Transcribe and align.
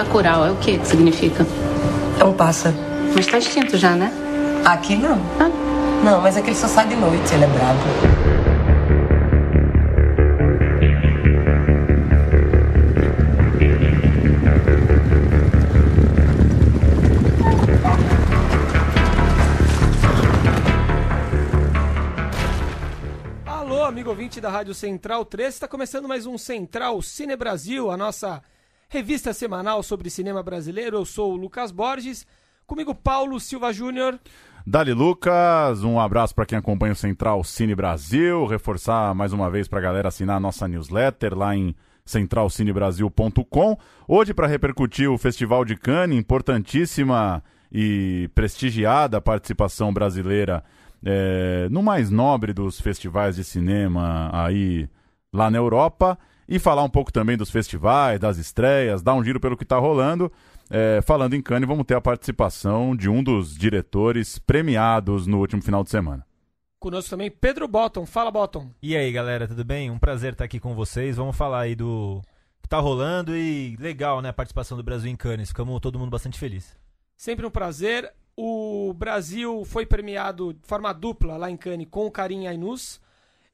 Bacurau 0.00 0.46
é 0.46 0.50
o 0.50 0.56
que 0.56 0.78
que 0.78 0.86
significa? 0.86 1.46
É 2.18 2.24
um 2.24 2.32
pássaro. 2.32 2.74
Mas 3.14 3.26
tá 3.26 3.36
extinto 3.36 3.76
já, 3.76 3.94
né? 3.94 4.10
Aqui 4.64 4.96
não. 4.96 5.20
Ah. 5.38 5.50
Não, 6.02 6.22
mas 6.22 6.38
é 6.38 6.40
que 6.40 6.48
ele 6.48 6.56
só 6.56 6.68
sai 6.68 6.88
de 6.88 6.96
noite, 6.96 7.34
ele 7.34 7.44
é 7.44 7.46
brabo. 7.46 7.80
Alô, 23.44 23.84
amigo 23.84 24.08
ouvinte 24.08 24.40
da 24.40 24.48
Rádio 24.48 24.72
Central 24.72 25.26
3, 25.26 25.52
está 25.52 25.68
começando 25.68 26.08
mais 26.08 26.24
um 26.24 26.38
Central 26.38 27.02
Cine 27.02 27.36
Brasil, 27.36 27.90
a 27.90 27.98
nossa 27.98 28.42
revista 28.90 29.32
semanal 29.32 29.82
sobre 29.84 30.10
cinema 30.10 30.42
brasileiro. 30.42 30.96
Eu 30.96 31.04
sou 31.04 31.32
o 31.32 31.36
Lucas 31.36 31.70
Borges, 31.70 32.26
comigo 32.66 32.92
Paulo 32.92 33.38
Silva 33.38 33.72
Júnior. 33.72 34.18
Dali 34.66 34.92
Lucas, 34.92 35.84
um 35.84 35.98
abraço 35.98 36.34
para 36.34 36.44
quem 36.44 36.58
acompanha 36.58 36.92
o 36.92 36.96
Central 36.96 37.42
Cine 37.44 37.74
Brasil, 37.74 38.44
reforçar 38.46 39.14
mais 39.14 39.32
uma 39.32 39.48
vez 39.48 39.68
para 39.68 39.78
a 39.78 39.82
galera 39.82 40.08
assinar 40.08 40.36
a 40.36 40.40
nossa 40.40 40.66
newsletter 40.66 41.38
lá 41.38 41.56
em 41.56 41.74
centralcinebrasil.com. 42.04 43.78
Hoje 44.08 44.34
para 44.34 44.48
repercutir 44.48 45.08
o 45.08 45.16
Festival 45.16 45.64
de 45.64 45.76
Cannes, 45.76 46.18
importantíssima 46.18 47.44
e 47.72 48.28
prestigiada 48.34 49.20
participação 49.20 49.94
brasileira 49.94 50.64
é, 51.04 51.68
no 51.70 51.80
mais 51.80 52.10
nobre 52.10 52.52
dos 52.52 52.80
festivais 52.80 53.36
de 53.36 53.44
cinema 53.44 54.30
aí 54.32 54.88
lá 55.32 55.48
na 55.48 55.58
Europa 55.58 56.18
e 56.50 56.58
falar 56.58 56.82
um 56.82 56.90
pouco 56.90 57.12
também 57.12 57.36
dos 57.36 57.48
festivais, 57.48 58.18
das 58.18 58.36
estreias, 58.36 59.02
dar 59.02 59.14
um 59.14 59.22
giro 59.22 59.38
pelo 59.38 59.56
que 59.56 59.62
está 59.62 59.78
rolando. 59.78 60.30
É, 60.68 61.00
falando 61.00 61.34
em 61.34 61.40
Cannes, 61.40 61.68
vamos 61.68 61.86
ter 61.86 61.94
a 61.94 62.00
participação 62.00 62.96
de 62.96 63.08
um 63.08 63.22
dos 63.22 63.56
diretores 63.56 64.36
premiados 64.40 65.28
no 65.28 65.38
último 65.38 65.62
final 65.62 65.84
de 65.84 65.90
semana. 65.90 66.26
Conosco 66.80 67.10
também 67.10 67.30
Pedro 67.30 67.68
Botton. 67.68 68.04
Fala, 68.04 68.32
Botton. 68.32 68.68
E 68.82 68.96
aí, 68.96 69.12
galera, 69.12 69.46
tudo 69.46 69.64
bem? 69.64 69.92
Um 69.92 69.98
prazer 69.98 70.32
estar 70.32 70.44
aqui 70.44 70.58
com 70.58 70.74
vocês. 70.74 71.16
Vamos 71.16 71.36
falar 71.36 71.60
aí 71.60 71.76
do 71.76 72.20
que 72.60 72.68
tá 72.68 72.80
rolando 72.80 73.36
e 73.36 73.76
legal, 73.78 74.20
né, 74.20 74.30
a 74.30 74.32
participação 74.32 74.76
do 74.76 74.82
Brasil 74.82 75.10
em 75.10 75.16
Cannes. 75.16 75.50
Ficamos 75.50 75.78
todo 75.80 76.00
mundo 76.00 76.10
bastante 76.10 76.38
feliz. 76.38 76.76
Sempre 77.16 77.46
um 77.46 77.50
prazer. 77.50 78.12
O 78.36 78.92
Brasil 78.92 79.64
foi 79.64 79.86
premiado 79.86 80.52
de 80.52 80.66
forma 80.66 80.92
dupla 80.92 81.36
lá 81.36 81.48
em 81.48 81.56
Cannes 81.56 81.86
com 81.88 82.06
o 82.06 82.10
Karim 82.10 82.48
Ainus 82.48 83.00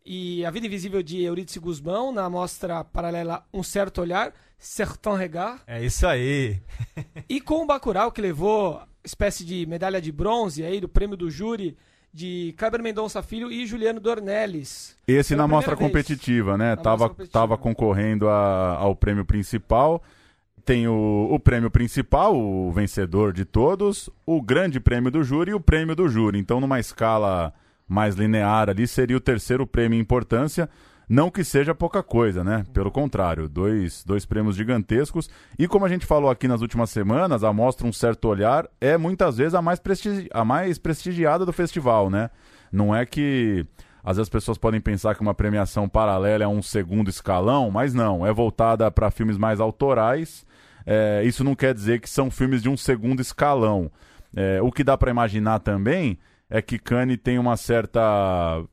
e 0.07 0.45
A 0.47 0.51
Vida 0.51 0.67
Invisível 0.67 1.03
de 1.03 1.23
Eurídice 1.23 1.59
Guzmão 1.59 2.13
na 2.13 2.31
mostra 2.31 2.85
paralela 2.85 3.45
Um 3.53 3.63
Certo 3.63 4.01
Olhar, 4.01 4.33
Certain 4.59 5.17
Regard. 5.17 5.61
É 5.67 5.85
isso 5.85 6.07
aí. 6.07 6.61
e 7.29 7.41
com 7.41 7.63
o 7.63 7.67
Bacurau, 7.67 8.13
que 8.13 8.21
levou 8.23 8.81
espécie 9.05 9.45
de 9.45 9.67
medalha 9.67 10.01
de 10.01 10.11
bronze 10.13 10.63
aí 10.65 10.81
do 10.81 10.89
prêmio 10.89 11.17
do 11.17 11.29
júri 11.31 11.77
de 12.13 12.55
Kleber 12.57 12.83
Mendonça 12.83 13.23
Filho 13.23 13.51
e 13.53 13.67
Juliano 13.67 14.01
Dornelles. 14.01 14.97
Esse 15.07 15.31
Pela 15.35 15.43
na 15.43 15.49
mostra 15.49 15.75
vez. 15.77 15.87
competitiva, 15.87 16.57
né? 16.57 16.71
Na 16.71 16.77
Tava, 16.77 17.09
competitiva. 17.11 17.33
tava 17.41 17.59
concorrendo 17.59 18.29
a- 18.29 18.77
ao 18.77 18.97
prêmio 18.97 19.25
principal. 19.25 20.03
Tem 20.65 20.89
o, 20.89 21.29
o 21.31 21.39
prêmio 21.39 21.71
principal, 21.71 22.37
o 22.37 22.73
vencedor 22.73 23.33
de 23.33 23.45
todos, 23.45 24.09
o 24.25 24.41
grande 24.43 24.81
prêmio 24.81 25.11
do 25.11 25.23
júri 25.23 25.51
e 25.51 25.55
o 25.55 25.61
prêmio 25.61 25.95
do 25.95 26.09
júri. 26.09 26.39
Então, 26.39 26.59
numa 26.61 26.81
escala 26.81 27.53
mais 27.89 28.15
linear 28.15 28.69
ali, 28.69 28.87
seria 28.87 29.17
o 29.17 29.21
terceiro 29.21 29.67
prêmio 29.67 29.97
em 29.97 30.01
importância. 30.01 30.69
Não 31.09 31.31
que 31.31 31.45
seja 31.45 31.73
pouca 31.73 32.03
coisa, 32.03 32.43
né? 32.43 32.65
Pelo 32.73 32.91
contrário, 32.91 33.49
dois, 33.49 34.03
dois 34.05 34.27
prêmios 34.27 34.57
gigantescos. 34.57 35.31
E 35.57 35.69
como 35.69 35.85
a 35.85 35.89
gente 35.89 36.05
falou 36.05 36.29
aqui 36.29 36.49
nas 36.49 36.63
últimas 36.63 36.91
semanas, 36.91 37.45
a 37.45 37.53
Mostra 37.53 37.87
Um 37.87 37.93
Certo 37.93 38.27
Olhar 38.27 38.69
é 38.81 38.99
muitas 38.99 39.37
vezes 39.37 39.55
a 39.55 39.63
mais, 39.63 39.79
prestigi 39.79 40.29
a 40.33 40.45
mais 40.45 40.79
prestigiada 40.79 41.47
do 41.47 41.53
festival, 41.53 42.11
né? 42.11 42.29
Não 42.73 42.95
é 42.95 43.07
que 43.07 43.65
às 44.03 44.17
vezes 44.17 44.27
as 44.27 44.29
pessoas 44.29 44.59
podem 44.59 44.81
pensar 44.81 45.15
que 45.15 45.21
uma 45.21 45.35
premiação 45.35 45.89
paralela 45.89 46.43
é 46.43 46.49
um 46.49 46.63
segundo 46.63 47.09
escalão, 47.09 47.71
mas 47.71 47.95
não, 47.95 48.27
é 48.27 48.33
voltada 48.33 48.91
para 48.91 49.11
filmes 49.11 49.39
mais 49.39 49.61
autorais. 49.61 50.45
É, 50.85 51.23
isso 51.25 51.43
não 51.43 51.55
quer 51.55 51.73
dizer 51.73 52.01
que 52.01 52.11
são 52.11 52.31
filmes 52.31 52.63
de 52.63 52.69
um 52.69 52.77
segundo 52.77 53.21
escalão. 53.21 53.91
É, 54.35 54.61
o 54.61 54.71
que 54.73 54.85
dá 54.85 54.97
para 54.97 55.11
imaginar 55.11 55.61
também 55.61 56.19
é 56.49 56.63
que 56.63 56.79
Cannes 56.79 57.19
tem 57.23 57.39
uma 57.39 57.57
certa. 57.57 58.01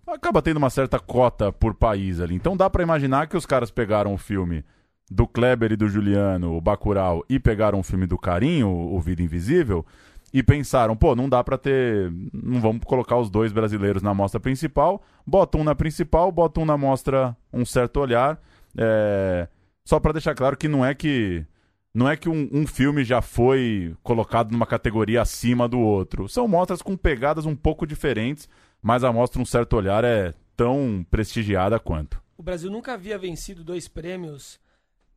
acaba 0.08 0.42
tendo 0.42 0.58
uma 0.58 0.70
certa 0.70 1.00
cota 1.00 1.52
por 1.52 1.74
país 1.74 2.20
ali. 2.20 2.36
Então 2.36 2.56
dá 2.56 2.70
para 2.70 2.84
imaginar 2.84 3.28
que 3.28 3.38
os 3.38 3.46
caras 3.46 3.72
pegaram 3.72 4.14
o 4.14 4.18
filme 4.18 4.64
do 5.10 5.28
Kleber 5.28 5.72
e 5.72 5.76
do 5.76 5.88
Juliano, 5.88 6.56
o 6.56 6.62
Bacurau, 6.62 7.24
e 7.30 7.40
pegaram 7.40 7.80
o 7.80 7.84
filme 7.84 8.06
do 8.08 8.18
Carinho, 8.18 8.70
o 8.70 9.00
Vida 9.00 9.22
Invisível, 9.22 9.86
e 10.34 10.42
pensaram, 10.42 10.96
pô, 10.96 11.16
não 11.16 11.30
dá 11.30 11.44
pra 11.44 11.58
ter. 11.58 12.12
Não 12.34 12.60
vamos 12.60 12.84
colocar 12.86 13.18
os 13.18 13.30
dois 13.30 13.52
brasileiros 13.52 14.02
na 14.02 14.14
mostra 14.14 14.40
principal. 14.40 15.04
Bota 15.26 15.58
um 15.58 15.64
na 15.64 15.76
principal, 15.76 16.32
bota 16.32 16.60
um 16.60 16.66
na 16.66 16.78
mostra 16.78 17.38
um 17.52 17.64
certo 17.64 18.00
olhar. 18.00 18.42
É, 18.76 19.48
Só 19.86 20.00
pra 20.00 20.12
deixar 20.12 20.34
claro 20.34 20.58
que 20.58 20.68
não 20.68 20.84
é 20.84 20.96
que. 20.96 21.46
Não 21.94 22.10
é 22.10 22.18
que 22.18 22.28
um, 22.28 22.50
um 22.52 22.66
filme 22.66 23.04
já 23.04 23.22
foi 23.22 23.96
colocado 24.02 24.52
numa 24.52 24.66
categoria 24.66 25.22
acima 25.22 25.68
do 25.68 25.80
outro. 25.80 26.28
São 26.28 26.48
mostras 26.48 26.82
com 26.82 26.98
pegadas 26.98 27.46
um 27.46 27.56
pouco 27.56 27.86
diferentes, 27.86 28.50
mas 28.82 29.04
a 29.04 29.14
mostra 29.14 29.42
um 29.42 29.46
certo 29.46 29.76
olhar 29.76 30.04
é 30.04 30.34
tão 30.56 31.06
prestigiada 31.12 31.80
quanto. 31.80 32.22
O 32.38 32.42
Brasil 32.42 32.72
nunca 32.72 32.94
havia 32.94 33.18
vencido 33.18 33.64
dois 33.64 33.88
prêmios 33.88 34.60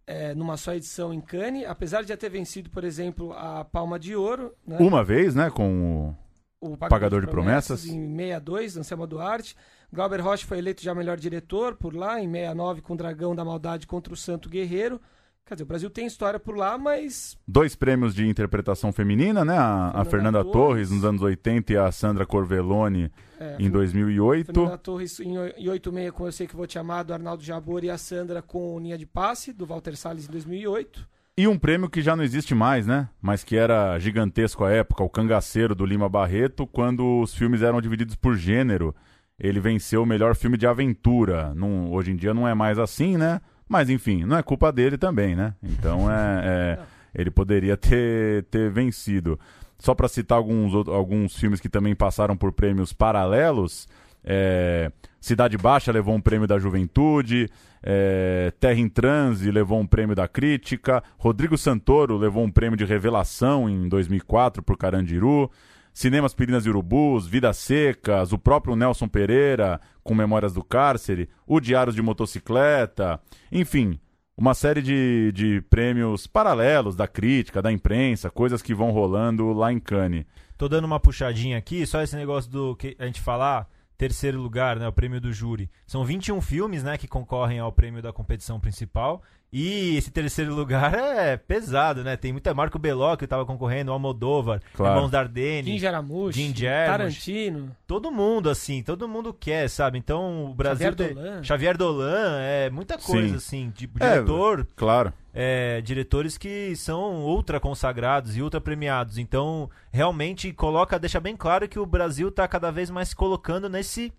é, 0.07 0.35
numa 0.35 0.57
só 0.57 0.75
edição 0.75 1.15
em 1.15 1.21
Cannes, 1.21 1.65
apesar 1.67 2.03
de 2.03 2.09
já 2.09 2.17
ter 2.17 2.29
vencido, 2.29 2.69
por 2.69 2.85
exemplo, 2.85 3.33
a 3.33 3.65
Palma 3.65 3.99
de 3.99 4.15
Ouro, 4.15 4.55
né? 4.67 4.77
Uma 4.79 5.03
vez, 5.03 5.35
né, 5.35 5.51
com 5.51 6.11
o 6.11 6.17
o 6.61 6.77
Pagador 6.77 7.21
de 7.21 7.27
Promessas. 7.27 7.85
em 7.85 8.17
62, 8.17 8.77
Anselmo 8.77 9.07
Duarte. 9.07 9.57
Glauber 9.93 10.21
Rocha 10.21 10.47
foi 10.47 10.59
eleito 10.59 10.83
já 10.83 10.95
melhor 10.95 11.17
diretor 11.17 11.77
por 11.77 11.95
lá, 11.95 12.21
em 12.21 12.31
69, 12.31 12.83
com 12.83 12.97
Dragão 12.97 13.35
da 13.35 13.45
Maldade 13.45 13.87
contra 13.87 14.13
o 14.13 14.17
Santo 14.17 14.49
Guerreiro. 14.49 15.01
Quer 15.47 15.55
dizer, 15.55 15.63
o 15.63 15.67
Brasil 15.67 15.89
tem 15.89 16.07
história 16.07 16.41
por 16.41 16.57
lá, 16.57 16.77
mas 16.77 17.39
dois 17.47 17.77
prêmios 17.77 18.13
de 18.17 18.27
interpretação 18.27 18.91
feminina, 18.93 19.45
né? 19.45 19.57
A, 19.57 19.91
a 19.95 20.05
Fernanda 20.05 20.11
Fernanda 20.11 20.39
Torres. 20.45 20.53
Torres 20.53 20.91
nos 20.91 21.05
anos 21.05 21.23
80 21.23 21.73
e 21.73 21.77
a 21.77 21.93
Sandra 21.93 22.27
Corvelloni 22.27 23.13
é, 23.39 23.57
em 23.61 23.71
2008. 23.71 24.47
Fernanda 24.53 24.77
Torres 24.79 25.21
em 25.21 25.39
oi- 25.39 25.55
em 25.57 25.69
86 25.69 26.11
com 26.11 26.27
Eu 26.27 26.33
Sei 26.33 26.47
Que 26.49 26.57
Vou 26.57 26.67
Te 26.67 26.81
Amar, 26.81 27.05
do 27.05 27.13
Arnaldo 27.15 27.45
Jabor, 27.45 27.85
e 27.85 27.91
a 27.91 27.97
Sandra 27.97 28.43
com 28.43 28.81
Linha 28.81 28.99
de 28.99 29.07
Passe, 29.07 29.53
do 29.53 29.65
Walter 29.65 29.97
Salles, 29.97 30.27
em 30.29 30.33
2008. 30.33 31.07
E 31.39 31.47
um 31.47 31.57
prêmio 31.57 31.89
que 31.89 32.03
já 32.03 32.17
não 32.17 32.25
existe 32.25 32.53
mais, 32.55 32.85
né? 32.87 33.09
Mas 33.23 33.45
que 33.45 33.57
era 33.57 33.97
gigantesco 34.01 34.65
à 34.65 34.71
época, 34.73 35.05
o 35.05 35.09
Cangaceiro 35.09 35.77
do 35.77 35.87
Lima 35.87 36.09
Barreto, 36.09 36.67
quando 36.67 37.21
os 37.21 37.33
filmes 37.35 37.63
eram 37.63 37.81
divididos 37.81 38.17
por 38.17 38.35
gênero. 38.35 38.93
Ele 39.39 39.61
venceu 39.61 40.03
o 40.03 40.07
melhor 40.07 40.35
filme 40.35 40.57
de 40.57 40.67
aventura. 40.67 41.55
Não- 41.55 41.93
hoje 41.93 42.11
em 42.11 42.17
dia 42.17 42.33
não 42.35 42.49
é 42.49 42.55
mais 42.55 42.79
assim, 42.81 43.17
né? 43.17 43.41
Mas 43.69 43.91
enfim, 43.91 44.25
não 44.25 44.37
é 44.37 44.43
culpa 44.43 44.71
dele 44.73 44.97
também, 44.97 45.35
né? 45.35 45.55
Então 45.63 46.11
é, 46.11 46.43
é- 46.45 46.79
ele 47.15 47.31
poderia 47.31 47.77
ter, 47.77 48.45
ter 48.45 48.71
vencido. 48.71 49.39
Só 49.79 49.95
para 49.95 50.09
citar 50.09 50.39
alguns, 50.39 50.75
alguns 50.89 51.37
filmes 51.37 51.61
que 51.61 51.69
também 51.69 51.95
passaram 51.95 52.37
por 52.37 52.53
prêmios 52.53 52.93
paralelos, 52.93 53.89
é, 54.25 54.91
Cidade 55.21 55.57
Baixa 55.57 55.93
levou 55.93 56.15
um 56.15 56.21
prêmio 56.21 56.49
da 56.49 56.59
Juventude, 56.59 57.49
é, 57.83 58.53
Terra 58.59 58.81
em 58.81 58.89
Transe 58.89 59.51
levou 59.51 59.79
um 59.79 59.87
prêmio 59.87 60.17
da 60.17 60.27
Crítica, 60.27 61.03
Rodrigo 61.19 61.57
Santoro 61.57 62.17
levou 62.17 62.43
um 62.45 62.51
prêmio 62.51 62.77
de 62.77 62.85
revelação 62.85 63.69
em 63.69 63.89
2004 63.89 64.63
por 64.63 64.77
Carandiru, 64.77 65.51
Cinemas 65.97 66.35
Pirinas 66.35 66.67
e 66.67 66.69
Urubus, 66.69 67.27
Vidas 67.27 67.57
Secas, 67.57 68.31
o 68.31 68.37
próprio 68.37 68.77
Nelson 68.77 69.09
Pereira 69.09 69.81
com 70.05 70.15
Memórias 70.15 70.53
do 70.53 70.63
Cárcere, 70.63 71.27
o 71.47 71.59
Diários 71.59 71.97
de 71.97 72.03
Motocicleta, 72.03 73.19
enfim, 73.51 73.99
uma 74.37 74.53
série 74.53 74.83
de, 74.83 75.33
de 75.33 75.63
prêmios 75.71 76.27
paralelos 76.27 76.95
da 76.95 77.09
crítica, 77.09 77.63
da 77.63 77.73
imprensa, 77.73 78.29
coisas 78.29 78.61
que 78.61 78.75
vão 78.75 78.91
rolando 78.91 79.55
lá 79.55 79.73
em 79.73 79.81
Cannes. 79.81 80.27
Tô 80.59 80.69
dando 80.69 80.85
uma 80.85 81.01
puxadinha 81.01 81.57
aqui, 81.57 81.87
só 81.87 82.03
esse 82.03 82.15
negócio 82.15 82.51
do 82.51 82.77
que 82.77 82.95
a 82.99 83.07
gente 83.07 83.23
falar, 83.23 83.67
terceiro 83.97 84.39
lugar, 84.39 84.79
né, 84.79 84.87
o 84.87 84.93
prêmio 84.93 85.19
do 85.19 85.33
júri. 85.33 85.71
São 85.87 86.05
21 86.05 86.43
filmes, 86.43 86.83
né, 86.83 86.99
que 86.99 87.09
concorrem 87.09 87.59
ao 87.59 87.73
prêmio 87.73 88.03
da 88.03 88.13
competição 88.13 88.61
principal. 88.61 89.23
E 89.59 89.97
esse 89.97 90.11
terceiro 90.11 90.55
lugar 90.55 90.93
é 90.99 91.39
pesado, 91.39 92.05
né? 92.05 92.15
Tem 92.15 92.31
muita 92.31 92.53
Marco 92.53 92.79
Bellocchio 92.79 93.17
que 93.21 93.27
tava 93.27 93.47
concorrendo, 93.47 93.91
Almodóvar, 93.91 94.61
Claro. 94.75 94.97
Irmãos 94.97 95.11
Dardenne. 95.11 95.71
Jim 95.73 95.79
Jarmusch, 95.79 96.35
Jim 96.37 96.55
Jarmusch. 96.55 96.91
Tarantino. 96.91 97.77
todo 97.87 98.11
mundo, 98.11 98.51
assim, 98.51 98.83
todo 98.83 99.09
mundo 99.09 99.33
quer, 99.33 99.71
sabe? 99.71 99.97
Então 99.97 100.45
o 100.51 100.55
Brasil. 100.55 100.89
Xavier 100.91 100.95
tem- 100.95 101.15
Dolan. 101.17 101.43
Xavier 101.43 101.77
Dolan, 101.79 102.39
é 102.41 102.69
muita 102.69 102.99
coisa, 102.99 103.37
assim. 103.37 103.73
De, 103.75 103.89
É, 103.99 104.11
diretor, 104.13 104.67
Claro. 104.77 105.11
é, 105.33 105.81
diretores 105.81 106.37
que 106.37 106.77
são 106.77 107.25
ultra 107.25 107.59
consagrados 107.59 108.37
e 108.37 108.43
ultra 108.43 108.61
premiados. 108.61 109.17
Então, 109.17 109.71
realmente 109.91 110.53
coloca, 110.53 110.99
deixa 110.99 111.19
bem 111.19 111.35
claro 111.35 111.67
que 111.67 111.79
o 111.79 111.87
Brasil 111.87 112.31
tá 112.31 112.47
cada 112.47 112.71
vez 112.71 112.91
mais 112.91 113.09
se 113.09 113.17
colocando 113.17 113.71
nesse 113.71 114.13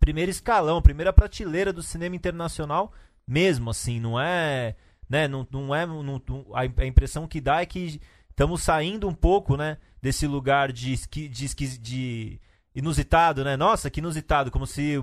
primeiro 0.00 0.32
escalão, 0.32 0.82
primeira 0.82 1.12
prateleira 1.12 1.72
do 1.72 1.80
cinema 1.82 2.16
internacional 2.16 2.92
mesmo, 3.26 3.70
assim, 3.70 3.98
não 4.00 4.20
é. 4.20 4.74
né? 5.08 5.26
Não, 5.28 5.46
não 5.50 5.74
é, 5.74 5.86
não- 5.86 6.22
a, 6.52 6.64
impressão 6.86 7.26
que 7.26 7.40
dá 7.40 7.60
é 7.60 7.66
que 7.66 8.00
estamos 8.30 8.62
saindo 8.62 9.08
um 9.08 9.14
pouco, 9.14 9.56
né? 9.56 9.78
Desse 10.02 10.26
lugar 10.26 10.70
de, 10.72 10.94
de, 11.28 11.44
esqui, 11.44 11.66
de 11.78 12.40
inusitado, 12.74 13.44
né? 13.44 13.56
Nossa, 13.56 13.88
que 13.88 14.00
inusitado, 14.00 14.50
como 14.50 14.66
se 14.66 14.98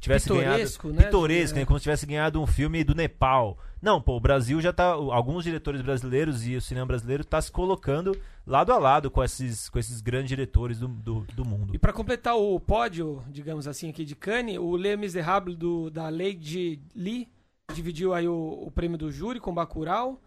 tivesse 0.00 0.28
Pitoresco, 0.28 0.88
ganhado 0.88 0.98
né? 1.00 1.04
pitoresco, 1.06 1.56
É. 1.56 1.60
né? 1.60 1.66
como 1.66 1.78
se 1.78 1.82
tivesse 1.82 2.06
ganhado 2.06 2.40
um 2.40 2.46
filme 2.46 2.84
do 2.84 2.94
Nepal. 2.94 3.58
Não, 3.82 4.00
pô, 4.00 4.16
o 4.16 4.20
Brasil 4.20 4.60
já 4.60 4.72
tá, 4.72 4.84
alguns 4.86 5.44
diretores 5.44 5.82
brasileiros 5.82 6.46
e 6.46 6.54
o 6.56 6.60
cinema 6.60 6.86
brasileiro 6.86 7.24
tá 7.24 7.40
se 7.42 7.50
colocando 7.50 8.16
lado 8.46 8.72
a 8.72 8.78
lado 8.78 9.10
com 9.10 9.22
esses, 9.22 9.68
com 9.68 9.78
esses 9.78 10.00
grandes 10.00 10.28
diretores 10.28 10.78
do, 10.78 10.86
do, 10.88 11.26
do 11.34 11.44
mundo. 11.44 11.74
E 11.74 11.78
para 11.78 11.92
completar 11.92 12.36
o 12.36 12.58
pódio, 12.60 13.22
digamos 13.28 13.66
assim, 13.66 13.90
aqui 13.90 14.04
de 14.04 14.14
Cannes, 14.14 14.58
o 14.58 14.76
Les 14.76 14.98
Miserables 14.98 15.56
do, 15.56 15.90
da 15.90 16.08
Lady 16.08 16.80
Lee 16.94 17.28
dividiu 17.74 18.14
aí 18.14 18.28
o, 18.28 18.64
o 18.66 18.70
prêmio 18.70 18.98
do 18.98 19.10
júri 19.10 19.40
com 19.40 19.54
Bacurau. 19.54 20.20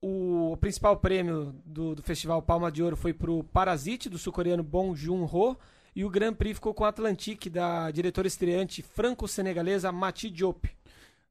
O 0.00 0.56
principal 0.60 0.96
prêmio 0.96 1.54
do, 1.64 1.94
do 1.94 2.02
festival 2.02 2.40
Palma 2.40 2.70
de 2.70 2.82
Ouro 2.82 2.96
foi 2.96 3.12
pro 3.12 3.42
Parasite, 3.44 4.08
do 4.08 4.18
sul-coreano 4.18 4.62
Bong 4.62 4.94
Joon-ho. 4.96 5.56
E 5.96 6.04
o 6.04 6.10
Grand 6.10 6.34
Prix 6.34 6.54
ficou 6.54 6.72
com 6.72 6.84
Atlantique, 6.84 7.50
da 7.50 7.90
diretora 7.90 8.28
estreante 8.28 8.82
franco-senegalesa 8.82 9.90
Mati 9.90 10.30
Diop. 10.30 10.68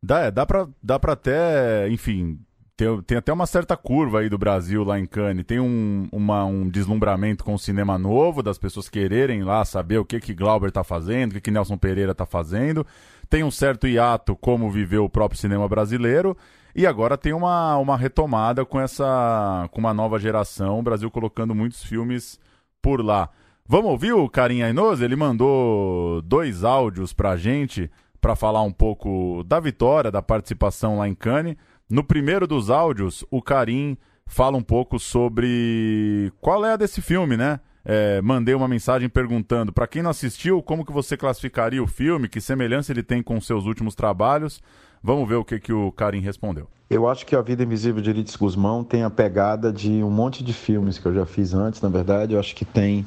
Dá, 0.03 0.25
é, 0.25 0.31
dá, 0.31 0.45
pra, 0.45 0.67
dá 0.83 0.99
pra 0.99 1.13
até, 1.13 1.87
enfim, 1.89 2.37
tem, 2.75 3.01
tem 3.03 3.17
até 3.17 3.31
uma 3.31 3.45
certa 3.45 3.77
curva 3.77 4.19
aí 4.19 4.29
do 4.29 4.37
Brasil 4.37 4.83
lá 4.83 4.99
em 4.99 5.05
Cannes. 5.05 5.45
Tem 5.45 5.59
um, 5.61 6.09
uma- 6.11 6.43
um 6.43 6.67
deslumbramento 6.69 7.45
com 7.45 7.53
o 7.53 7.59
cinema 7.59 7.97
novo, 7.97 8.43
das 8.43 8.57
pessoas 8.57 8.89
quererem 8.89 9.43
lá 9.43 9.63
saber 9.63 9.99
o 9.99 10.05
que 10.05 10.19
que 10.19 10.33
Glauber 10.33 10.71
tá 10.71 10.83
fazendo, 10.83 11.31
o 11.31 11.33
que 11.35 11.41
que 11.41 11.51
Nelson 11.51 11.77
Pereira 11.77 12.13
tá 12.13 12.25
fazendo. 12.25 12.85
Tem 13.29 13.43
um 13.43 13.51
certo 13.51 13.87
hiato 13.87 14.35
como 14.35 14.71
viveu 14.71 15.05
o 15.05 15.09
próprio 15.09 15.39
cinema 15.39 15.67
brasileiro. 15.67 16.35
E 16.75 16.85
agora 16.85 17.17
tem 17.17 17.33
uma, 17.33 17.75
uma 17.77 17.97
retomada 17.97 18.63
com 18.63 18.79
essa 18.79 19.67
com 19.71 19.79
uma 19.79 19.93
nova 19.93 20.19
geração, 20.19 20.79
o 20.79 20.83
Brasil 20.83 21.09
colocando 21.09 21.55
muitos 21.55 21.83
filmes 21.83 22.39
por 22.81 23.03
lá. 23.03 23.29
Vamos 23.65 23.91
ouvir 23.91 24.13
o 24.13 24.29
Karim 24.29 24.61
Ainoz? 24.61 25.01
Ele 25.01 25.15
mandou 25.15 26.21
dois 26.21 26.63
áudios 26.63 27.13
pra 27.13 27.35
gente 27.35 27.89
para 28.21 28.35
falar 28.35 28.61
um 28.61 28.71
pouco 28.71 29.43
da 29.43 29.59
vitória, 29.59 30.11
da 30.11 30.21
participação 30.21 30.99
lá 30.99 31.07
em 31.07 31.15
Cannes. 31.15 31.55
No 31.89 32.03
primeiro 32.03 32.45
dos 32.45 32.69
áudios, 32.69 33.25
o 33.31 33.41
Karim 33.41 33.97
fala 34.27 34.57
um 34.57 34.61
pouco 34.61 34.99
sobre 34.99 36.31
qual 36.39 36.65
é 36.65 36.73
a 36.73 36.77
desse 36.77 37.01
filme, 37.01 37.35
né? 37.35 37.59
É, 37.89 38.21
mandei 38.21 38.53
uma 38.53 38.67
mensagem 38.67 39.07
perguntando 39.07 39.71
para 39.71 39.87
quem 39.87 40.01
não 40.01 40.09
assistiu, 40.09 40.61
como 40.61 40.85
que 40.85 40.91
você 40.91 41.15
classificaria 41.15 41.81
o 41.81 41.87
filme, 41.87 42.27
que 42.27 42.41
semelhança 42.41 42.91
ele 42.91 43.01
tem 43.01 43.23
com 43.23 43.39
seus 43.39 43.65
últimos 43.65 43.95
trabalhos. 43.95 44.61
Vamos 45.01 45.25
ver 45.29 45.35
o 45.35 45.45
que, 45.45 45.57
que 45.57 45.71
o 45.71 45.89
Karim 45.93 46.19
respondeu. 46.19 46.67
Eu 46.89 47.07
acho 47.07 47.25
que 47.25 47.33
A 47.33 47.41
Vida 47.41 47.63
Invisível 47.63 48.01
de 48.01 48.09
Elites 48.09 48.35
Guzmão 48.35 48.83
tem 48.83 49.03
a 49.03 49.09
pegada 49.09 49.71
de 49.71 50.03
um 50.03 50.09
monte 50.09 50.43
de 50.43 50.51
filmes 50.51 50.97
que 50.97 51.05
eu 51.05 51.13
já 51.13 51.25
fiz 51.25 51.53
antes, 51.53 51.81
na 51.81 51.87
verdade. 51.87 52.33
Eu 52.33 52.39
acho 52.41 52.53
que 52.53 52.65
tem. 52.65 53.05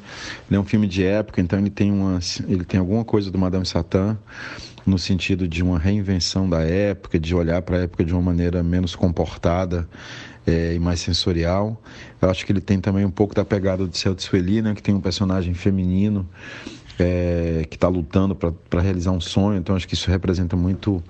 Ele 0.48 0.56
é 0.56 0.58
um 0.58 0.64
filme 0.64 0.86
de 0.86 1.04
época, 1.04 1.42
então 1.42 1.58
ele 1.58 1.70
tem, 1.70 1.92
uma, 1.92 2.18
ele 2.48 2.64
tem 2.64 2.80
alguma 2.80 3.04
coisa 3.04 3.30
do 3.30 3.36
Madame 3.36 3.66
Satã, 3.66 4.16
no 4.86 4.98
sentido 4.98 5.46
de 5.46 5.62
uma 5.62 5.78
reinvenção 5.78 6.48
da 6.48 6.62
época, 6.62 7.18
de 7.18 7.34
olhar 7.34 7.60
para 7.60 7.76
a 7.76 7.80
época 7.80 8.02
de 8.02 8.14
uma 8.14 8.22
maneira 8.22 8.62
menos 8.62 8.94
comportada 8.94 9.86
é, 10.50 10.74
e 10.74 10.78
mais 10.78 11.00
sensorial. 11.00 11.80
Eu 12.20 12.30
acho 12.30 12.44
que 12.44 12.52
ele 12.52 12.60
tem 12.60 12.80
também 12.80 13.04
um 13.04 13.10
pouco 13.10 13.34
da 13.34 13.44
pegada 13.44 13.86
do 13.86 13.96
Celso 13.96 14.26
Sueli, 14.26 14.60
né, 14.60 14.74
que 14.74 14.82
tem 14.82 14.94
um 14.94 15.00
personagem 15.00 15.54
feminino 15.54 16.28
é, 16.98 17.64
que 17.68 17.76
está 17.76 17.88
lutando 17.88 18.34
para 18.34 18.80
realizar 18.80 19.12
um 19.12 19.20
sonho. 19.20 19.58
Então 19.58 19.74
acho 19.74 19.88
que 19.88 19.94
isso 19.94 20.10
representa 20.10 20.56
muito 20.56 21.02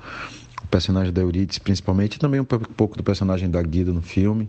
o 0.63 0.67
personagem 0.71 1.13
da 1.13 1.21
Euridice, 1.21 1.61
principalmente, 1.61 2.15
e 2.15 2.19
também 2.19 2.41
um 2.41 2.45
pouco 2.45 2.97
do 2.97 3.03
personagem 3.03 3.51
da 3.51 3.61
Guida 3.63 3.93
no 3.93 4.03
filme. 4.03 4.49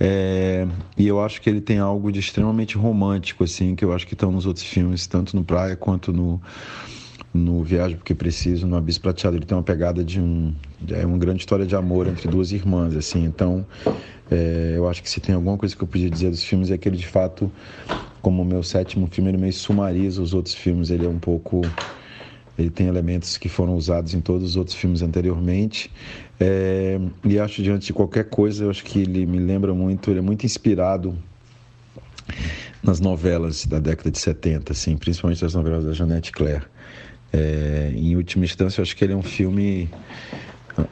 É, 0.00 0.66
e 0.96 1.06
eu 1.06 1.22
acho 1.22 1.40
que 1.42 1.50
ele 1.50 1.60
tem 1.60 1.78
algo 1.78 2.10
de 2.10 2.20
extremamente 2.20 2.78
romântico, 2.78 3.44
assim, 3.44 3.74
que 3.74 3.84
eu 3.84 3.92
acho 3.92 4.06
que 4.06 4.14
estão 4.14 4.32
nos 4.32 4.46
outros 4.46 4.64
filmes, 4.64 5.06
tanto 5.06 5.36
no 5.36 5.44
Praia 5.44 5.76
quanto 5.76 6.12
no, 6.12 6.40
no 7.32 7.62
Viagem 7.62 7.96
Porque 7.96 8.14
Preciso, 8.14 8.66
no 8.66 8.76
Abisso 8.76 9.00
Prateado. 9.00 9.36
Ele 9.36 9.44
tem 9.44 9.56
uma 9.56 9.62
pegada 9.62 10.04
de 10.04 10.20
um. 10.20 10.54
É 10.90 11.04
uma 11.04 11.18
grande 11.18 11.40
história 11.40 11.66
de 11.66 11.76
amor 11.76 12.06
entre 12.06 12.28
duas 12.28 12.52
irmãs, 12.52 12.96
assim. 12.96 13.24
Então, 13.24 13.66
é, 14.30 14.74
eu 14.76 14.88
acho 14.88 15.02
que 15.02 15.10
se 15.10 15.20
tem 15.20 15.34
alguma 15.34 15.56
coisa 15.56 15.76
que 15.76 15.82
eu 15.82 15.88
podia 15.88 16.10
dizer 16.10 16.30
dos 16.30 16.42
filmes 16.42 16.70
é 16.70 16.78
que 16.78 16.88
ele, 16.88 16.96
de 16.96 17.06
fato, 17.06 17.50
como 18.22 18.42
o 18.42 18.44
meu 18.44 18.62
sétimo 18.62 19.08
filme, 19.10 19.30
ele 19.30 19.38
meio 19.38 19.52
sumariza 19.52 20.22
os 20.22 20.34
outros 20.34 20.54
filmes. 20.54 20.90
Ele 20.90 21.06
é 21.06 21.08
um 21.08 21.18
pouco 21.18 21.62
ele 22.58 22.70
tem 22.70 22.88
elementos 22.88 23.38
que 23.38 23.48
foram 23.48 23.76
usados 23.76 24.14
em 24.14 24.20
todos 24.20 24.50
os 24.50 24.56
outros 24.56 24.76
filmes 24.76 25.00
anteriormente. 25.00 25.90
É, 26.40 26.98
e 27.24 27.38
acho, 27.38 27.62
diante 27.62 27.86
de 27.86 27.92
qualquer 27.92 28.24
coisa, 28.24 28.64
eu 28.64 28.70
acho 28.70 28.84
que 28.84 28.98
ele 28.98 29.24
me 29.26 29.38
lembra 29.38 29.72
muito, 29.72 30.10
ele 30.10 30.18
é 30.18 30.22
muito 30.22 30.44
inspirado 30.44 31.16
nas 32.82 32.98
novelas 32.98 33.64
da 33.64 33.78
década 33.78 34.10
de 34.10 34.18
70, 34.18 34.72
assim, 34.72 34.96
principalmente 34.96 35.40
das 35.40 35.54
novelas 35.54 35.84
da 35.84 35.92
Jeanette 35.92 36.32
Claire. 36.32 36.64
É, 37.32 37.92
em 37.94 38.16
última 38.16 38.44
instância, 38.44 38.80
eu 38.80 38.82
acho 38.82 38.96
que 38.96 39.04
ele 39.04 39.12
é 39.12 39.16
um 39.16 39.22
filme, 39.22 39.90